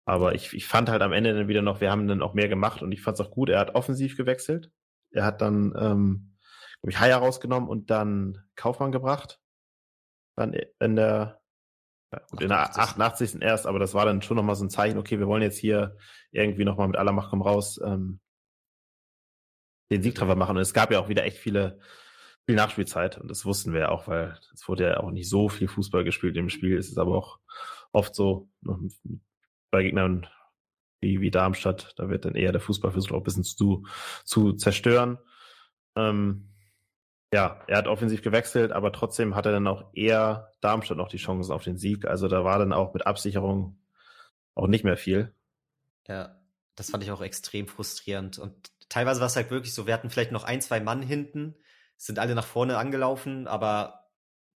[0.04, 2.48] Aber ich, ich fand halt am Ende dann wieder noch, wir haben dann auch mehr
[2.48, 3.48] gemacht und ich fand es auch gut.
[3.48, 4.70] Er hat offensiv gewechselt.
[5.12, 6.36] Er hat dann, ähm,
[6.82, 9.40] glaube ich, Haier rausgenommen und dann Kaufmann gebracht.
[10.36, 11.40] Dann in der,
[12.12, 13.40] ja, gut, in der 88.
[13.40, 15.96] erst, aber das war dann schon nochmal so ein Zeichen, okay, wir wollen jetzt hier
[16.32, 18.20] irgendwie nochmal mit aller Macht komm raus ähm,
[19.90, 20.56] den Siegtreffer machen.
[20.56, 21.78] Und es gab ja auch wieder echt viele,
[22.46, 23.18] viel Nachspielzeit.
[23.18, 26.04] Und das wussten wir ja auch, weil es wurde ja auch nicht so viel Fußball
[26.04, 26.78] gespielt im Spiel.
[26.78, 27.38] Es ist aber auch
[27.92, 28.48] oft so,
[29.70, 30.26] bei Gegnern
[31.00, 33.84] wie, wie Darmstadt, da wird dann eher der Fußball versucht, auch ein bisschen zu,
[34.24, 35.18] zu zerstören.
[35.96, 36.48] Ähm,
[37.34, 41.16] ja, er hat offensiv gewechselt, aber trotzdem hat er dann auch eher Darmstadt noch die
[41.16, 42.06] Chancen auf den Sieg.
[42.06, 43.78] Also da war dann auch mit Absicherung
[44.54, 45.34] auch nicht mehr viel.
[46.06, 46.38] Ja,
[46.76, 48.38] das fand ich auch extrem frustrierend.
[48.38, 51.56] Und teilweise war es halt wirklich so, wir hatten vielleicht noch ein, zwei Mann hinten,
[51.96, 54.10] sind alle nach vorne angelaufen, aber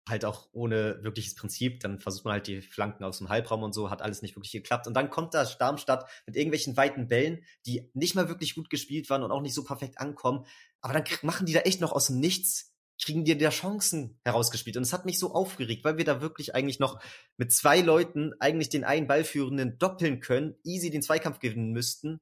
[0.07, 1.79] halt auch ohne wirkliches Prinzip.
[1.79, 4.51] Dann versucht man halt die Flanken aus dem Halbraum und so, hat alles nicht wirklich
[4.51, 4.87] geklappt.
[4.87, 9.09] Und dann kommt da Darmstadt mit irgendwelchen weiten Bällen, die nicht mal wirklich gut gespielt
[9.09, 10.45] waren und auch nicht so perfekt ankommen.
[10.81, 14.77] Aber dann machen die da echt noch aus dem Nichts kriegen dir da Chancen herausgespielt.
[14.77, 17.01] Und es hat mich so aufgeregt, weil wir da wirklich eigentlich noch
[17.35, 22.21] mit zwei Leuten eigentlich den einen Ballführenden doppeln können, easy den Zweikampf gewinnen müssten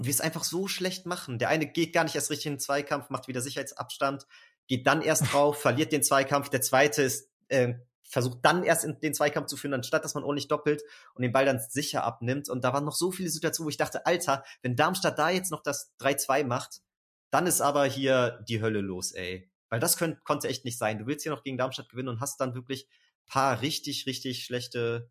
[0.00, 1.38] und wir es einfach so schlecht machen.
[1.38, 4.26] Der eine geht gar nicht erst richtig in den Zweikampf, macht wieder Sicherheitsabstand,
[4.66, 6.48] geht dann erst drauf, verliert den Zweikampf.
[6.48, 10.24] Der zweite ist, äh, versucht dann erst in den Zweikampf zu führen, anstatt dass man
[10.24, 10.82] ordentlich doppelt
[11.12, 12.48] und den Ball dann sicher abnimmt.
[12.48, 15.50] Und da waren noch so viele Situationen, wo ich dachte, Alter, wenn Darmstadt da jetzt
[15.50, 16.80] noch das 3-2 macht,
[17.28, 19.50] dann ist aber hier die Hölle los, ey.
[19.68, 20.98] Weil das könnt, konnte echt nicht sein.
[20.98, 22.88] Du willst hier noch gegen Darmstadt gewinnen und hast dann wirklich
[23.26, 25.10] paar richtig, richtig schlechte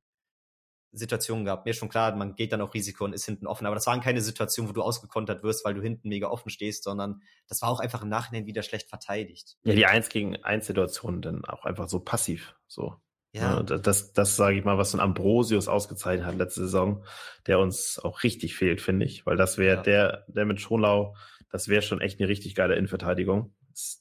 [0.92, 1.66] Situationen gehabt.
[1.66, 3.66] Mir ist schon klar, man geht dann auch Risiko und ist hinten offen.
[3.66, 6.84] Aber das waren keine Situationen, wo du ausgekontert wirst, weil du hinten mega offen stehst,
[6.84, 9.58] sondern das war auch einfach im Nachhinein wieder schlecht verteidigt.
[9.64, 12.56] Ja, die Eins gegen Eins Situation dann auch einfach so passiv.
[12.68, 12.96] So.
[13.32, 13.62] Ja.
[13.62, 17.06] Das, das, das sage ich mal, was so ein Ambrosius ausgezeichnet hat letzte Saison,
[17.46, 19.26] der uns auch richtig fehlt, finde ich.
[19.26, 19.84] Weil das wäre ja.
[19.84, 21.16] der, der mit Schonlau,
[21.52, 23.54] das wäre schon echt eine richtig geile Innenverteidigung.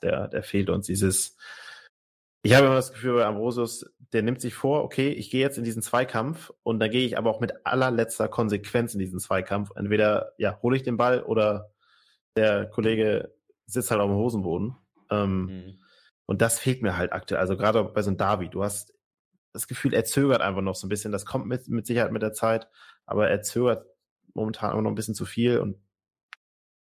[0.03, 1.37] Der, der fehlt uns dieses,
[2.43, 5.59] Ich habe immer das Gefühl bei Ambrosius, der nimmt sich vor, okay, ich gehe jetzt
[5.59, 9.71] in diesen Zweikampf und dann gehe ich aber auch mit allerletzter Konsequenz in diesen Zweikampf.
[9.75, 11.73] Entweder ja, hole ich den Ball oder
[12.37, 13.35] der Kollege
[13.67, 14.77] sitzt halt auf dem Hosenboden.
[15.11, 15.81] Ähm, mhm.
[16.27, 17.41] Und das fehlt mir halt aktuell.
[17.41, 18.95] Also gerade bei so einem Davi, du hast
[19.53, 21.13] das Gefühl, er zögert einfach noch so ein bisschen.
[21.13, 22.69] Das kommt mit, mit Sicherheit mit der Zeit,
[23.07, 23.87] aber er zögert
[24.35, 25.77] momentan immer noch ein bisschen zu viel und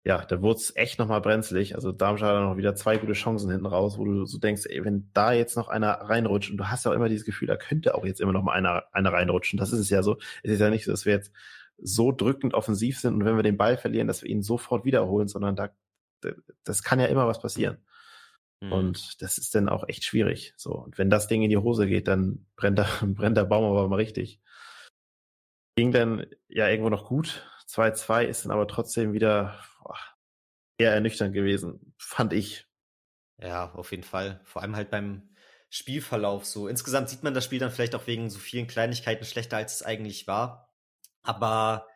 [0.04, 1.76] ja, da wurde es echt nochmal brenzlig.
[1.76, 4.84] Also Darmstadt hat noch wieder zwei gute Chancen hinten raus, wo du so denkst, ey,
[4.84, 7.56] wenn da jetzt noch einer reinrutscht und du hast ja auch immer dieses Gefühl, da
[7.56, 9.60] könnte auch jetzt immer noch mal einer, einer reinrutschen.
[9.60, 10.18] Das ist es ja so.
[10.42, 11.32] Es ist ja nicht so, dass wir jetzt
[11.78, 15.28] so drückend offensiv sind und wenn wir den Ball verlieren, dass wir ihn sofort wiederholen,
[15.28, 15.70] sondern da,
[16.64, 17.78] das kann ja immer was passieren.
[18.62, 18.72] Mhm.
[18.72, 20.54] Und das ist dann auch echt schwierig.
[20.58, 20.72] So.
[20.72, 23.88] Und wenn das Ding in die Hose geht, dann brennt der, brennt der Baum aber
[23.88, 24.40] mal richtig.
[25.76, 27.48] Ging dann ja irgendwo noch gut.
[27.72, 29.98] 2-2 ist dann aber trotzdem wieder boah,
[30.78, 32.68] eher ernüchternd gewesen, fand ich.
[33.38, 34.42] Ja, auf jeden Fall.
[34.44, 35.30] Vor allem halt beim
[35.70, 36.68] Spielverlauf so.
[36.68, 39.84] Insgesamt sieht man das Spiel dann vielleicht auch wegen so vielen Kleinigkeiten schlechter, als es
[39.84, 40.70] eigentlich war.
[41.24, 41.88] Aber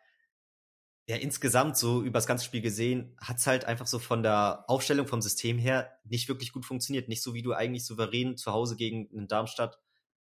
[1.08, 5.22] ja, insgesamt so übers ganze Spiel gesehen, hat's halt einfach so von der Aufstellung vom
[5.22, 7.08] System her nicht wirklich gut funktioniert.
[7.08, 9.78] Nicht so, wie du eigentlich souverän zu Hause gegen einen Darmstadt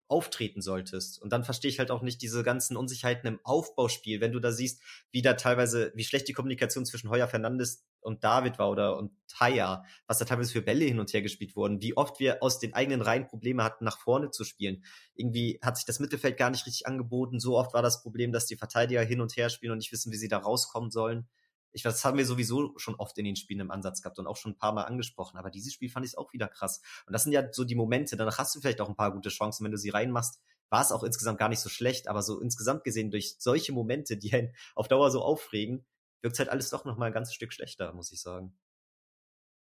[0.07, 1.21] auftreten solltest.
[1.21, 4.51] Und dann verstehe ich halt auch nicht diese ganzen Unsicherheiten im Aufbauspiel, wenn du da
[4.51, 4.81] siehst,
[5.11, 9.11] wie da teilweise, wie schlecht die Kommunikation zwischen Heuer Fernandes und David war oder und
[9.27, 12.59] Taya, was da teilweise für Bälle hin und her gespielt wurden, wie oft wir aus
[12.59, 14.83] den eigenen Reihen Probleme hatten, nach vorne zu spielen.
[15.15, 17.39] Irgendwie hat sich das Mittelfeld gar nicht richtig angeboten.
[17.39, 20.11] So oft war das Problem, dass die Verteidiger hin und her spielen und nicht wissen,
[20.11, 21.27] wie sie da rauskommen sollen.
[21.75, 24.27] Ich weiß, das haben wir sowieso schon oft in den Spielen im Ansatz gehabt und
[24.27, 25.37] auch schon ein paar Mal angesprochen.
[25.37, 26.81] Aber dieses Spiel fand ich auch wieder krass.
[27.05, 29.29] Und das sind ja so die Momente, danach hast du vielleicht auch ein paar gute
[29.29, 30.41] Chancen, wenn du sie reinmachst.
[30.69, 34.17] War es auch insgesamt gar nicht so schlecht, aber so insgesamt gesehen durch solche Momente,
[34.17, 35.85] die einen auf Dauer so aufregen,
[36.21, 38.57] wirkt halt alles doch nochmal ein ganzes Stück schlechter, muss ich sagen.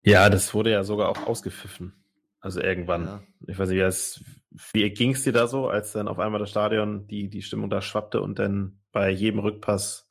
[0.02, 2.04] Ja, das wurde ja sogar auch ausgepfiffen.
[2.40, 3.06] Also irgendwann.
[3.06, 3.22] Ja.
[3.46, 6.50] Ich weiß nicht, wie, wie ging es dir da so, als dann auf einmal das
[6.50, 10.08] Stadion die, die Stimmung da schwappte und dann bei jedem Rückpass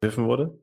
[0.00, 0.62] gepfiffen wurde?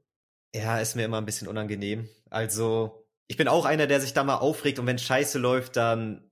[0.54, 2.10] Ja, ist mir immer ein bisschen unangenehm.
[2.30, 6.32] Also, ich bin auch einer, der sich da mal aufregt und wenn Scheiße läuft, dann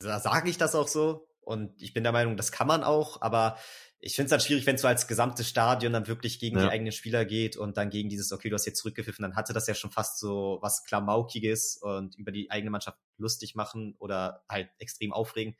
[0.00, 1.28] sage ich das auch so.
[1.40, 3.58] Und ich bin der Meinung, das kann man auch, aber
[4.00, 6.64] ich finde es dann schwierig, wenn es so als gesamtes Stadion dann wirklich gegen ja.
[6.64, 9.52] die eigenen Spieler geht und dann gegen dieses, okay, du hast jetzt zurückgepfiffen, dann hatte
[9.52, 14.44] das ja schon fast so was Klamaukiges und über die eigene Mannschaft lustig machen oder
[14.48, 15.56] halt extrem aufregen.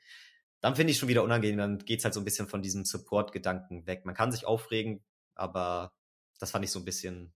[0.61, 3.85] Dann finde ich schon wieder unangenehm, dann geht's halt so ein bisschen von diesem Support-Gedanken
[3.87, 4.05] weg.
[4.05, 5.03] Man kann sich aufregen,
[5.35, 5.93] aber
[6.39, 7.33] das fand ich so ein bisschen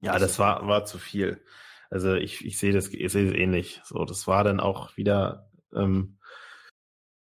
[0.00, 1.42] ja, das war, war zu viel.
[1.90, 3.80] Also ich, ich sehe das, ich sehe es ähnlich.
[3.84, 6.18] So, das war dann auch wieder ähm,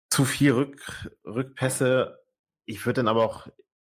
[0.10, 2.20] zu viel Rück, Rückpässe.
[2.66, 3.48] Ich würde dann aber auch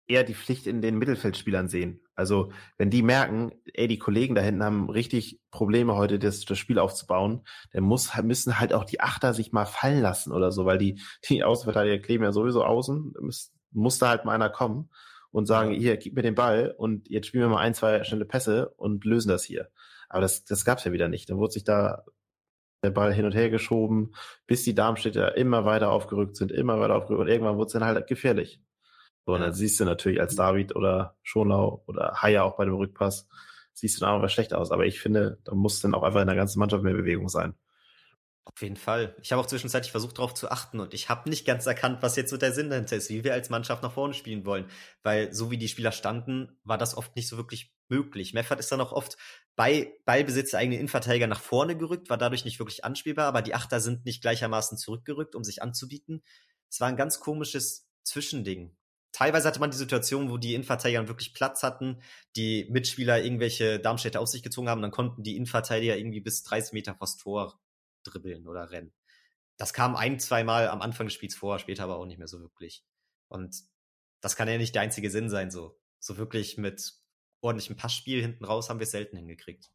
[0.07, 2.01] eher die Pflicht in den Mittelfeldspielern sehen.
[2.15, 6.57] Also wenn die merken, ey, die Kollegen da hinten haben richtig Probleme heute, das, das
[6.57, 10.65] Spiel aufzubauen, dann muss, müssen halt auch die Achter sich mal fallen lassen oder so,
[10.65, 10.99] weil die,
[11.29, 14.89] die Außenverteidiger kleben ja sowieso außen, muss, muss da halt mal einer kommen
[15.31, 18.25] und sagen, hier, gib mir den Ball und jetzt spielen wir mal ein, zwei schnelle
[18.25, 19.69] Pässe und lösen das hier.
[20.09, 21.29] Aber das, das gab's ja wieder nicht.
[21.29, 22.03] Dann wurde sich da
[22.83, 24.13] der Ball hin und her geschoben,
[24.47, 27.83] bis die Darmstädter immer weiter aufgerückt sind, immer weiter aufgerückt und irgendwann wurde es dann
[27.83, 28.61] halt gefährlich.
[29.25, 32.75] So, und dann siehst du natürlich als David oder Schonlau oder Haier auch bei dem
[32.75, 33.27] Rückpass,
[33.73, 34.71] siehst du dann auch was schlecht aus.
[34.71, 37.53] Aber ich finde, da muss dann auch einfach in der ganzen Mannschaft mehr Bewegung sein.
[38.53, 39.15] Auf jeden Fall.
[39.21, 42.15] Ich habe auch zwischenzeitlich versucht, darauf zu achten und ich habe nicht ganz erkannt, was
[42.15, 44.69] jetzt so der Sinn dahinter ist, wie wir als Mannschaft nach vorne spielen wollen.
[45.03, 48.33] Weil so wie die Spieler standen, war das oft nicht so wirklich möglich.
[48.33, 49.17] Meffert ist dann auch oft
[49.55, 53.53] bei Ballbesitz der eigenen Innenverteidiger nach vorne gerückt, war dadurch nicht wirklich anspielbar, aber die
[53.53, 56.23] Achter sind nicht gleichermaßen zurückgerückt, um sich anzubieten.
[56.69, 58.75] Es war ein ganz komisches Zwischending.
[59.11, 62.01] Teilweise hatte man die Situation, wo die Innenverteidiger wirklich Platz hatten,
[62.35, 66.73] die Mitspieler irgendwelche Darmstädter auf sich gezogen haben, dann konnten die Innenverteidiger irgendwie bis 30
[66.73, 67.59] Meter vors Tor
[68.03, 68.93] dribbeln oder rennen.
[69.57, 72.27] Das kam ein, zwei Mal am Anfang des Spiels vor, später aber auch nicht mehr
[72.27, 72.85] so wirklich.
[73.27, 73.55] Und
[74.21, 75.79] das kann ja nicht der einzige Sinn sein, so.
[75.99, 76.93] So wirklich mit
[77.41, 79.69] ordentlichem Passspiel hinten raus haben wir es selten hingekriegt.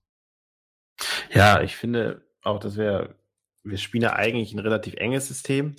[1.31, 3.19] Ja, ich finde auch, dass wir,
[3.63, 5.77] wir spielen ja eigentlich ein relativ enges System.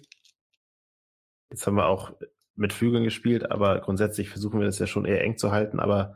[1.50, 2.16] Jetzt haben wir auch
[2.56, 6.16] mit Flügeln gespielt, aber grundsätzlich versuchen wir das ja schon eher eng zu halten, aber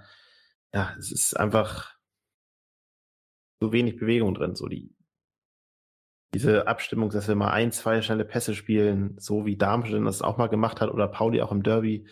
[0.73, 1.95] ja, es ist einfach
[3.59, 4.55] so wenig Bewegung drin.
[4.55, 4.95] So die,
[6.34, 10.38] diese Abstimmung, dass wir mal ein, zwei schnelle Pässe spielen, so wie Darmstadt das auch
[10.38, 12.07] mal gemacht hat oder Pauli auch im Derby,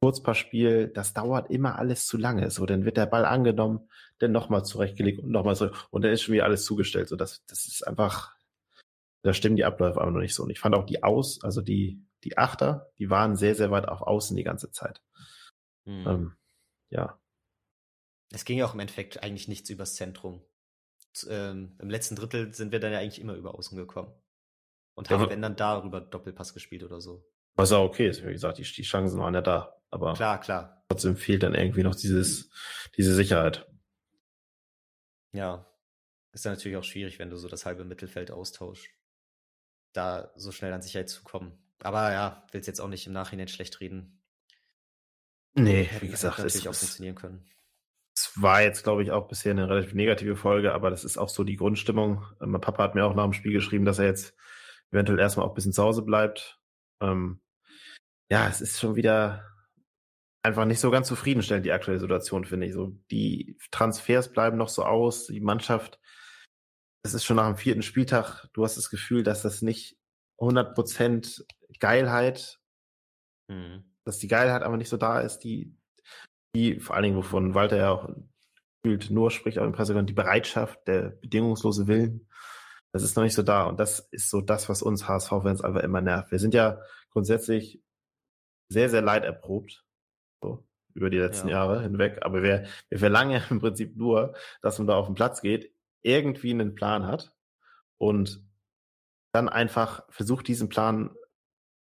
[0.00, 2.50] Kurzpassspiel, das dauert immer alles zu lange.
[2.50, 3.88] So, dann wird der Ball angenommen,
[4.18, 7.08] dann nochmal zurechtgelegt und nochmal zurück und dann ist schon wieder alles zugestellt.
[7.08, 8.36] So, das, das ist einfach,
[9.22, 10.44] da stimmen die Abläufe aber noch nicht so.
[10.44, 13.88] Und ich fand auch die Aus, also die, die Achter, die waren sehr, sehr weit
[13.88, 15.02] auf Außen die ganze Zeit.
[15.84, 16.06] Hm.
[16.06, 16.36] Ähm,
[16.90, 17.20] ja.
[18.32, 20.44] Es ging ja auch im Endeffekt eigentlich nichts übers Zentrum
[21.28, 24.12] ähm, im letzten Drittel sind wir dann ja eigentlich immer über außen gekommen.
[24.94, 27.24] und haben, ja, wenn dann darüber Doppelpass gespielt oder so.
[27.54, 29.80] Was auch okay ist, wie gesagt, die, die Chancen waren ja da.
[29.90, 30.84] Aber klar, klar.
[30.88, 32.50] Trotzdem fehlt dann irgendwie noch dieses,
[32.96, 33.66] diese Sicherheit.
[35.32, 35.66] Ja,
[36.32, 38.88] ist dann natürlich auch schwierig, wenn du so das halbe Mittelfeld austauschst,
[39.92, 41.58] da so schnell an Sicherheit zu kommen.
[41.80, 44.20] Aber ja, will es jetzt auch nicht im Nachhinein schlecht reden.
[45.54, 47.44] Nee, wie gesagt, natürlich es, auch funktionieren können.
[48.18, 51.28] Es war jetzt, glaube ich, auch bisher eine relativ negative Folge, aber das ist auch
[51.28, 52.24] so die Grundstimmung.
[52.40, 54.34] Mein Papa hat mir auch nach dem Spiel geschrieben, dass er jetzt
[54.90, 56.58] eventuell erstmal auch ein bisschen zu Hause bleibt.
[57.00, 57.40] Ähm,
[58.28, 59.48] ja, es ist schon wieder
[60.42, 62.72] einfach nicht so ganz zufriedenstellend, die aktuelle Situation, finde ich.
[62.72, 66.00] So, die Transfers bleiben noch so aus, die Mannschaft,
[67.04, 69.96] es ist schon nach dem vierten Spieltag, du hast das Gefühl, dass das nicht
[70.40, 71.44] 100%
[71.78, 72.58] Geilheit,
[73.46, 73.84] mhm.
[74.04, 75.77] dass die Geilheit aber nicht so da ist, die,
[76.54, 78.08] die, vor allen Dingen, wovon Walter ja auch
[78.82, 82.28] gefühlt nur spricht, auch im Pressekonferenz, die Bereitschaft, der bedingungslose Willen,
[82.92, 83.64] das ist noch nicht so da.
[83.64, 86.30] Und das ist so das, was uns HSV-Fans einfach immer nervt.
[86.30, 86.80] Wir sind ja
[87.10, 87.82] grundsätzlich
[88.70, 89.84] sehr, sehr leiderprobt
[90.42, 91.56] so, über die letzten ja.
[91.56, 92.18] Jahre hinweg.
[92.22, 95.72] Aber wir, wir verlangen ja im Prinzip nur, dass man da auf den Platz geht,
[96.02, 97.34] irgendwie einen Plan hat
[97.98, 98.42] und
[99.32, 101.10] dann einfach versucht, diesen Plan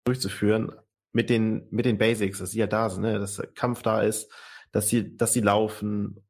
[0.04, 0.72] durchzuführen
[1.14, 3.18] mit den, mit den Basics, dass sie ja da sind, ne?
[3.18, 4.30] dass der Kampf da ist,
[4.72, 6.26] dass sie, dass sie laufen.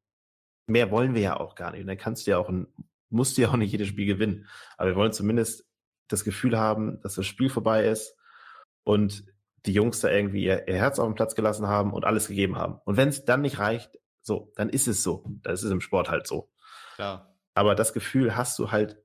[0.67, 1.81] Mehr wollen wir ja auch gar nicht.
[1.81, 2.69] Und dann kannst du ja auch ein,
[3.09, 4.47] musst du ja auch nicht jedes Spiel gewinnen.
[4.77, 5.67] Aber wir wollen zumindest
[6.09, 8.15] das Gefühl haben, dass das Spiel vorbei ist
[8.85, 9.25] und
[9.65, 12.57] die Jungs da irgendwie ihr, ihr Herz auf den Platz gelassen haben und alles gegeben
[12.57, 12.79] haben.
[12.85, 15.25] Und wenn es dann nicht reicht, so, dann ist es so.
[15.43, 16.51] Das ist im Sport halt so.
[16.97, 17.35] Klar.
[17.55, 19.03] Aber das Gefühl hast du halt,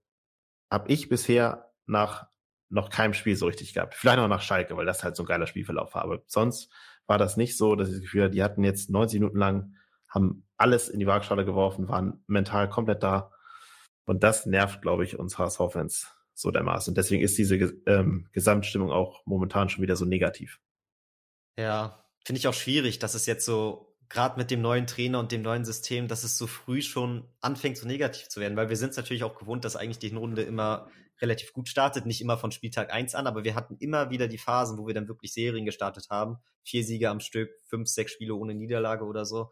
[0.70, 2.28] hab ich bisher nach
[2.70, 3.96] noch keinem Spiel so richtig gehabt.
[3.96, 6.04] Vielleicht noch nach Schalke, weil das halt so ein geiler Spielverlauf war.
[6.04, 6.72] Aber sonst
[7.08, 9.76] war das nicht so, dass ich das Gefühl hatte, die hatten jetzt 90 Minuten lang,
[10.08, 13.32] haben alles in die Waagschale geworfen, waren mental komplett da.
[14.06, 16.92] Und das nervt, glaube ich, uns HSV-Fans so dermaßen.
[16.92, 17.56] Und deswegen ist diese
[17.86, 20.60] ähm, Gesamtstimmung auch momentan schon wieder so negativ.
[21.58, 25.32] Ja, finde ich auch schwierig, dass es jetzt so, gerade mit dem neuen Trainer und
[25.32, 28.78] dem neuen System, dass es so früh schon anfängt, so negativ zu werden, weil wir
[28.78, 30.90] sind es natürlich auch gewohnt, dass eigentlich die Runde immer
[31.22, 34.38] relativ gut startet, nicht immer von Spieltag eins an, aber wir hatten immer wieder die
[34.38, 36.38] Phasen, wo wir dann wirklich Serien gestartet haben.
[36.64, 39.52] Vier Siege am Stück, fünf, sechs Spiele ohne Niederlage oder so.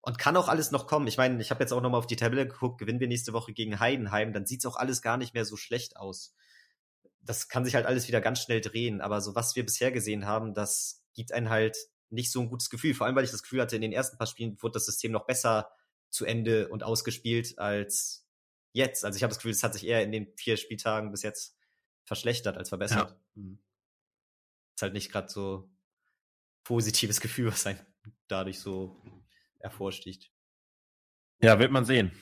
[0.00, 1.08] Und kann auch alles noch kommen.
[1.08, 3.52] Ich meine, ich habe jetzt auch nochmal auf die Tabelle geguckt, gewinnen wir nächste Woche
[3.52, 6.34] gegen Heidenheim, dann sieht's auch alles gar nicht mehr so schlecht aus.
[7.20, 9.00] Das kann sich halt alles wieder ganz schnell drehen.
[9.00, 11.76] Aber so was wir bisher gesehen haben, das gibt einen halt
[12.10, 12.94] nicht so ein gutes Gefühl.
[12.94, 15.10] Vor allem, weil ich das Gefühl hatte, in den ersten paar Spielen wurde das System
[15.10, 15.68] noch besser
[16.08, 18.25] zu Ende und ausgespielt als
[18.76, 19.04] jetzt.
[19.04, 21.58] Also ich habe das Gefühl, es hat sich eher in den vier Spieltagen bis jetzt
[22.04, 23.10] verschlechtert als verbessert.
[23.10, 23.42] Ja.
[23.42, 23.58] Mhm.
[24.74, 25.70] Ist halt nicht gerade so
[26.64, 27.80] positives Gefühl, was ein
[28.28, 29.00] dadurch so
[29.60, 30.30] hervorsticht.
[31.40, 32.12] Ja, wird man sehen,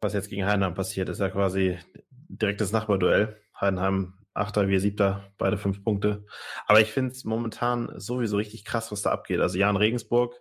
[0.00, 1.08] was jetzt gegen Heidenheim passiert.
[1.08, 1.78] Ist ja quasi
[2.10, 3.40] direktes Nachbarduell.
[3.60, 6.24] Heidenheim Achter, wir Siebter, beide fünf Punkte.
[6.66, 9.40] Aber ich finde es momentan sowieso richtig krass, was da abgeht.
[9.40, 10.34] Also Jan Regensburg,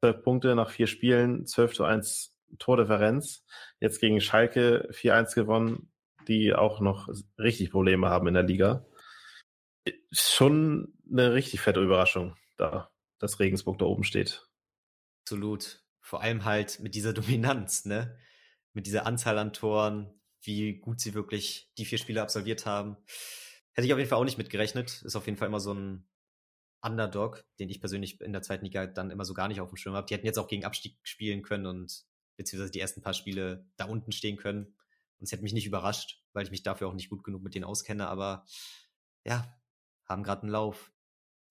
[0.00, 3.44] zwölf Punkte nach vier Spielen, 12 zu 1 Tordifferenz.
[3.80, 5.92] Jetzt gegen Schalke 4-1 gewonnen,
[6.28, 8.86] die auch noch richtig Probleme haben in der Liga.
[10.12, 14.48] Schon eine richtig fette Überraschung da, dass Regensburg da oben steht.
[15.24, 15.82] Absolut.
[16.00, 18.18] Vor allem halt mit dieser Dominanz, ne?
[18.72, 22.96] Mit dieser Anzahl an Toren, wie gut sie wirklich die vier Spiele absolviert haben.
[23.72, 25.02] Hätte ich auf jeden Fall auch nicht mitgerechnet.
[25.02, 26.08] Ist auf jeden Fall immer so ein
[26.82, 29.76] Underdog, den ich persönlich in der zweiten Liga dann immer so gar nicht auf dem
[29.76, 30.06] Schirm habe.
[30.06, 32.04] Die hätten jetzt auch gegen Abstieg spielen können und
[32.36, 34.66] beziehungsweise die ersten paar Spiele da unten stehen können.
[35.18, 37.54] Und es hätte mich nicht überrascht, weil ich mich dafür auch nicht gut genug mit
[37.54, 38.08] denen auskenne.
[38.08, 38.44] Aber
[39.24, 39.46] ja,
[40.06, 40.92] haben gerade einen Lauf.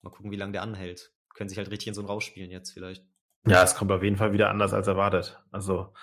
[0.01, 1.13] Mal gucken, wie lange der anhält.
[1.33, 3.05] Können sich halt richtig in so ein rausspielen jetzt vielleicht.
[3.47, 5.41] Ja, es kommt auf jeden Fall wieder anders als erwartet.
[5.51, 5.93] Also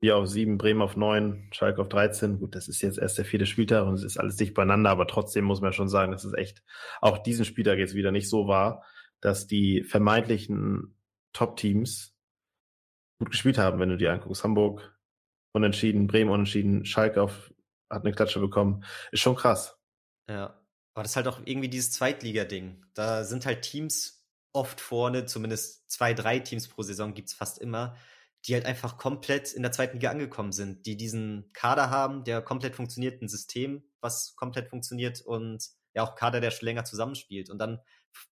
[0.00, 2.38] wir auf sieben, Bremen auf neun, Schalke auf 13.
[2.38, 5.06] Gut, das ist jetzt erst der vierte Spieltag und es ist alles dicht beieinander, aber
[5.08, 6.62] trotzdem muss man schon sagen, dass es echt
[7.00, 8.84] auch diesen Spieltag jetzt wieder nicht so war,
[9.20, 10.96] dass die vermeintlichen
[11.32, 12.16] Top-Teams
[13.18, 14.44] gut gespielt haben, wenn du dir anguckst.
[14.44, 14.96] Hamburg
[15.52, 17.52] unentschieden, Bremen unentschieden, Schalke auf,
[17.90, 18.84] hat eine Klatsche bekommen.
[19.12, 19.78] Ist schon krass.
[20.28, 20.60] Ja.
[20.94, 22.84] Aber das ist halt auch irgendwie dieses Zweitliga-Ding.
[22.94, 27.96] Da sind halt Teams oft vorne, zumindest zwei, drei Teams pro Saison gibt's fast immer,
[28.44, 32.42] die halt einfach komplett in der zweiten Liga angekommen sind, die diesen Kader haben, der
[32.42, 37.50] komplett funktioniert, ein System, was komplett funktioniert und ja auch Kader, der schon länger zusammenspielt.
[37.50, 37.80] Und dann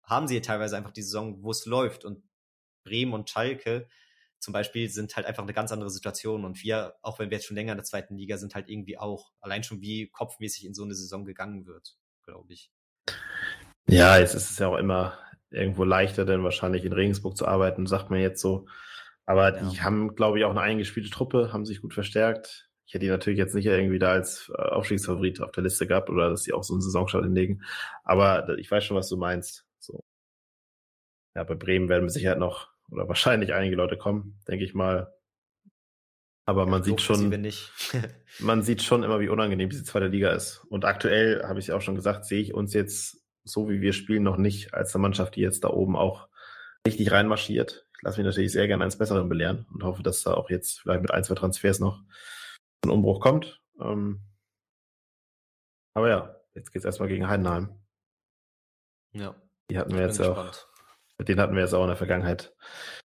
[0.04, 2.06] haben sie teilweise einfach die Saison, wo es läuft.
[2.06, 2.24] Und
[2.86, 3.88] Bremen und Schalke
[4.44, 6.44] zum Beispiel sind halt einfach eine ganz andere Situation.
[6.44, 8.98] Und wir, auch wenn wir jetzt schon länger in der zweiten Liga sind, halt irgendwie
[8.98, 12.70] auch allein schon wie kopfmäßig in so eine Saison gegangen wird, glaube ich.
[13.88, 15.18] Ja, jetzt ist es ja auch immer
[15.50, 18.68] irgendwo leichter, denn wahrscheinlich in Regensburg zu arbeiten, sagt man jetzt so.
[19.26, 19.70] Aber ja.
[19.70, 22.70] die haben, glaube ich, auch eine eingespielte Truppe, haben sich gut verstärkt.
[22.86, 26.10] Ich hätte die natürlich jetzt nicht irgendwie da als äh, Aufstiegsfavorit auf der Liste gehabt
[26.10, 27.64] oder dass sie auch so einen Saisonstart hinlegen.
[28.04, 29.66] Aber ich weiß schon, was du meinst.
[29.80, 30.04] So.
[31.34, 35.14] Ja, bei Bremen werden mit Sicherheit noch oder wahrscheinlich einige Leute kommen, denke ich mal.
[36.46, 37.32] Aber man ja, sieht schon,
[38.40, 40.64] man sieht schon immer, wie unangenehm diese zweite Liga ist.
[40.70, 44.24] Und aktuell, habe ich auch schon gesagt, sehe ich uns jetzt so, wie wir spielen,
[44.24, 46.28] noch nicht als eine Mannschaft, die jetzt da oben auch
[46.86, 47.88] richtig reinmarschiert.
[47.96, 50.82] Ich lasse mich natürlich sehr gerne eines Besseren belehren und hoffe, dass da auch jetzt
[50.82, 52.02] vielleicht mit ein, zwei Transfers noch
[52.84, 53.62] ein Umbruch kommt.
[53.82, 54.22] Ähm
[55.94, 57.70] aber ja, jetzt geht's erstmal gegen Heidenheim.
[59.14, 59.36] Ja.
[59.70, 60.54] Die hatten wir jetzt auch,
[61.24, 62.54] mit denen hatten wir jetzt auch in der Vergangenheit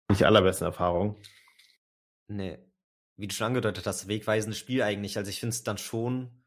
[0.10, 1.16] nicht die allerbesten Erfahrungen.
[2.28, 2.58] Nee.
[3.16, 5.18] Wie du schon angedeutet hast, wegweisendes Spiel eigentlich.
[5.18, 6.44] Also ich finde es dann schon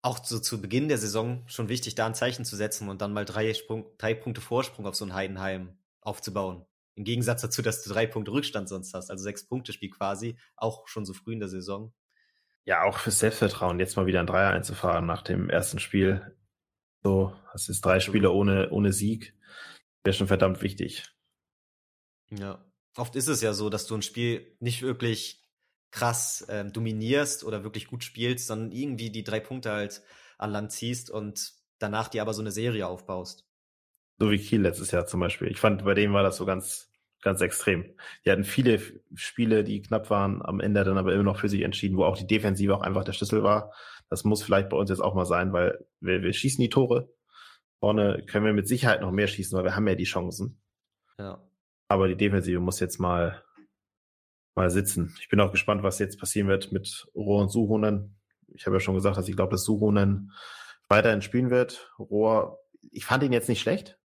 [0.00, 3.12] auch so zu Beginn der Saison schon wichtig, da ein Zeichen zu setzen und dann
[3.12, 6.64] mal drei, Sprung, drei Punkte Vorsprung auf so ein Heidenheim aufzubauen.
[6.94, 10.38] Im Gegensatz dazu, dass du drei Punkte Rückstand sonst hast, also sechs Punkte Spiel quasi,
[10.56, 11.92] auch schon so früh in der Saison.
[12.64, 16.36] Ja, auch fürs Selbstvertrauen, jetzt mal wieder ein Dreier einzufahren nach dem ersten Spiel.
[17.02, 19.34] So, das ist drei Spiele ohne, ohne Sieg.
[20.04, 21.04] Wäre schon verdammt wichtig.
[22.30, 22.64] Ja.
[22.96, 25.42] Oft ist es ja so, dass du ein Spiel nicht wirklich
[25.90, 30.02] krass ähm, dominierst oder wirklich gut spielst, sondern irgendwie die drei Punkte halt
[30.38, 33.46] an Land ziehst und danach dir aber so eine Serie aufbaust.
[34.18, 35.48] So wie Kiel letztes Jahr zum Beispiel.
[35.48, 36.90] Ich fand, bei denen war das so ganz,
[37.22, 37.94] ganz extrem.
[38.24, 38.80] Die hatten viele
[39.14, 42.16] Spiele, die knapp waren, am Ende dann aber immer noch für sich entschieden, wo auch
[42.16, 43.72] die Defensive auch einfach der Schlüssel war.
[44.08, 47.12] Das muss vielleicht bei uns jetzt auch mal sein, weil wir, wir schießen die Tore.
[47.82, 50.62] Vorne können wir mit Sicherheit noch mehr schießen, weil wir haben ja die Chancen.
[51.18, 51.42] Ja.
[51.88, 53.42] Aber die Defensive muss jetzt mal,
[54.54, 55.14] mal sitzen.
[55.20, 58.14] Ich bin auch gespannt, was jetzt passieren wird mit Rohr und Suhonen.
[58.54, 60.32] Ich habe ja schon gesagt, dass ich glaube, dass Suhonen
[60.88, 61.92] weiterhin spielen wird.
[61.98, 62.60] Rohr,
[62.90, 63.98] ich fand ihn jetzt nicht schlecht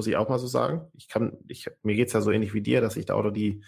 [0.00, 0.90] muss ich auch mal so sagen.
[0.94, 3.62] Ich kann, ich, mir geht's ja so ähnlich wie dir, dass ich da oder die,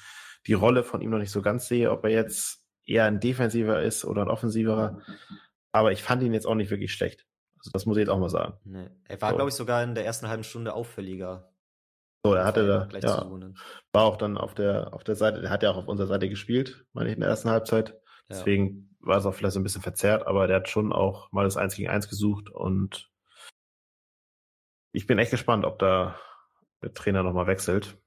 [0.46, 3.82] die Rolle von ihm noch nicht so ganz sehe, ob er jetzt eher ein defensiver
[3.82, 5.02] ist oder ein offensiverer.
[5.72, 7.26] Aber ich fand ihn jetzt auch nicht wirklich schlecht.
[7.62, 8.58] Also das muss ich jetzt auch mal sagen.
[8.64, 8.90] Nee.
[9.08, 9.36] Er war, so.
[9.36, 11.52] glaube ich, sogar in der ersten halben Stunde auffälliger.
[12.24, 13.30] So, er hatte da, ja,
[13.92, 16.28] war auch dann auf der, auf der Seite, der hat ja auch auf unserer Seite
[16.28, 18.00] gespielt, meine ich, in der ersten Halbzeit.
[18.28, 19.06] Deswegen ja.
[19.08, 21.56] war es auch vielleicht so ein bisschen verzerrt, aber der hat schon auch mal das
[21.56, 23.10] Eins gegen Eins gesucht und
[24.92, 26.18] ich bin echt gespannt, ob da
[26.82, 27.98] der Trainer nochmal wechselt.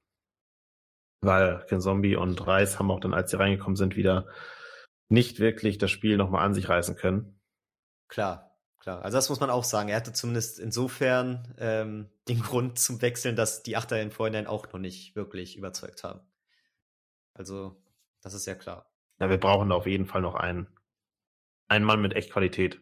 [1.20, 4.28] Weil Ken Zombie und Reis haben auch dann, als sie reingekommen sind, wieder
[5.08, 7.40] nicht wirklich das Spiel nochmal an sich reißen können.
[8.08, 8.45] Klar,
[8.78, 9.02] klar.
[9.02, 9.88] Also das muss man auch sagen.
[9.88, 14.72] Er hatte zumindest insofern ähm, den Grund zum Wechseln, dass die Achter im Vorhinein auch
[14.72, 16.20] noch nicht wirklich überzeugt haben.
[17.34, 17.76] Also,
[18.22, 18.90] das ist ja klar.
[19.20, 20.66] Ja, wir brauchen da auf jeden Fall noch einen,
[21.68, 22.80] einen Mann mit echt Qualität.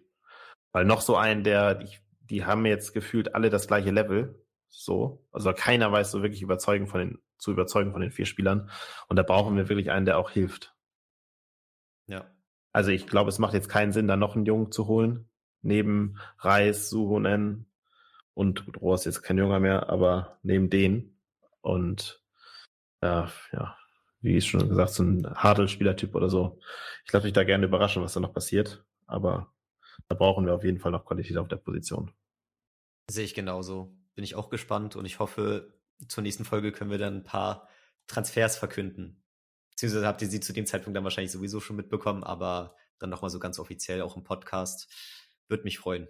[0.73, 4.45] Weil noch so einen, der, ich die haben jetzt gefühlt alle das gleiche Level.
[4.69, 5.27] So.
[5.33, 8.71] Also keiner weiß so wirklich überzeugen von den, zu überzeugen von den vier Spielern.
[9.09, 10.75] Und da brauchen wir wirklich einen, der auch hilft.
[12.07, 12.31] Ja.
[12.73, 15.29] Also ich glaube, es macht jetzt keinen Sinn, da noch einen Jungen zu holen.
[15.65, 17.67] Neben Reis, Suhonen
[18.35, 21.17] und Rohr ist jetzt kein Junger mehr, aber neben den.
[21.63, 22.23] Und
[23.03, 23.77] ja, ja,
[24.21, 26.59] wie ich schon gesagt, so ein Hadel-Spielertyp oder so.
[27.07, 28.85] Ich lasse mich da gerne überraschen, was da noch passiert.
[29.07, 29.53] Aber
[30.09, 32.13] da brauchen wir auf jeden Fall noch Qualität auf der Position.
[33.11, 33.97] Sehe ich genauso.
[34.15, 35.75] Bin ich auch gespannt und ich hoffe,
[36.09, 37.69] zur nächsten Folge können wir dann ein paar
[38.07, 39.23] Transfers verkünden.
[39.71, 43.31] Beziehungsweise habt ihr sie zu dem Zeitpunkt dann wahrscheinlich sowieso schon mitbekommen, aber dann nochmal
[43.31, 44.89] so ganz offiziell auch im Podcast.
[45.49, 46.09] Würde mich freuen,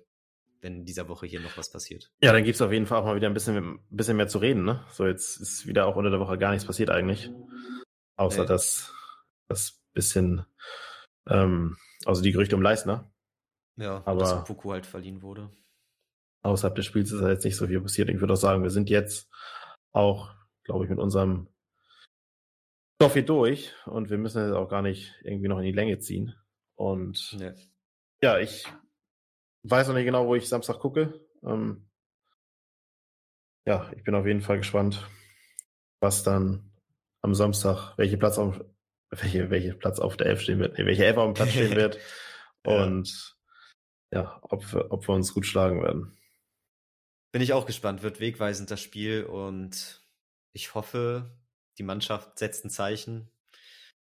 [0.61, 2.11] wenn in dieser Woche hier noch was passiert.
[2.23, 4.29] Ja, dann gibt es auf jeden Fall auch mal wieder ein bisschen, ein bisschen mehr
[4.29, 4.65] zu reden.
[4.65, 4.85] Ne?
[4.91, 7.31] So, jetzt ist wieder auch unter der Woche gar nichts passiert eigentlich.
[8.17, 8.49] Außer nee.
[8.49, 8.95] das,
[9.49, 10.47] das bisschen,
[11.29, 13.13] ähm, also die Gerüchte um Leistner.
[13.77, 15.51] Ja, aber dass Puku halt verliehen wurde.
[16.43, 18.09] Außerhalb des Spiels ist da jetzt nicht so viel passiert.
[18.11, 19.31] Ich würde auch sagen, wir sind jetzt
[19.93, 21.49] auch, glaube ich, mit unserem
[22.97, 25.99] Stoff hier durch und wir müssen jetzt auch gar nicht irgendwie noch in die Länge
[25.99, 26.35] ziehen.
[26.77, 27.53] Und nee.
[28.23, 28.67] ja, ich
[29.71, 31.21] weiß noch nicht genau, wo ich Samstag gucke.
[31.43, 31.89] Ähm,
[33.67, 35.09] ja, ich bin auf jeden Fall gespannt,
[36.01, 36.73] was dann
[37.23, 38.63] am Samstag, welche Platz auf,
[39.11, 41.77] welche, welche Platz auf der Elf stehen wird, nee, welche Elf auf dem Platz stehen
[41.77, 41.99] wird.
[42.63, 43.37] Und
[44.13, 46.17] ja, ob wir, ob wir uns gut schlagen werden.
[47.33, 48.03] Bin ich auch gespannt.
[48.03, 50.03] Wird wegweisend das Spiel und
[50.53, 51.37] ich hoffe,
[51.79, 53.29] die Mannschaft setzt ein Zeichen,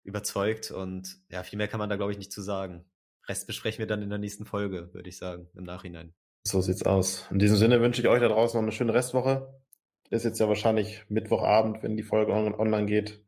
[0.03, 2.90] überzeugt und ja, viel mehr kann man da glaube ich nicht zu sagen.
[3.31, 6.13] Rest besprechen wir dann in der nächsten Folge, würde ich sagen, im Nachhinein.
[6.43, 7.29] So sieht's aus.
[7.31, 9.55] In diesem Sinne wünsche ich euch da draußen noch eine schöne Restwoche.
[10.11, 13.25] Ist jetzt ja wahrscheinlich Mittwochabend, wenn die Folge online geht.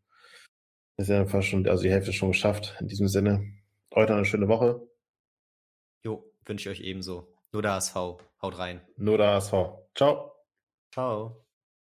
[0.96, 2.76] Ist ja fast schon, also die Hälfte ist schon geschafft.
[2.80, 3.46] In diesem Sinne,
[3.92, 4.82] euch noch eine schöne Woche.
[6.02, 7.32] Jo, wünsche ich euch ebenso.
[7.52, 7.94] Nur der HSV.
[7.94, 8.80] Haut rein.
[8.96, 9.52] Nur der HSV.
[9.94, 10.32] Ciao.
[10.92, 11.44] Ciao.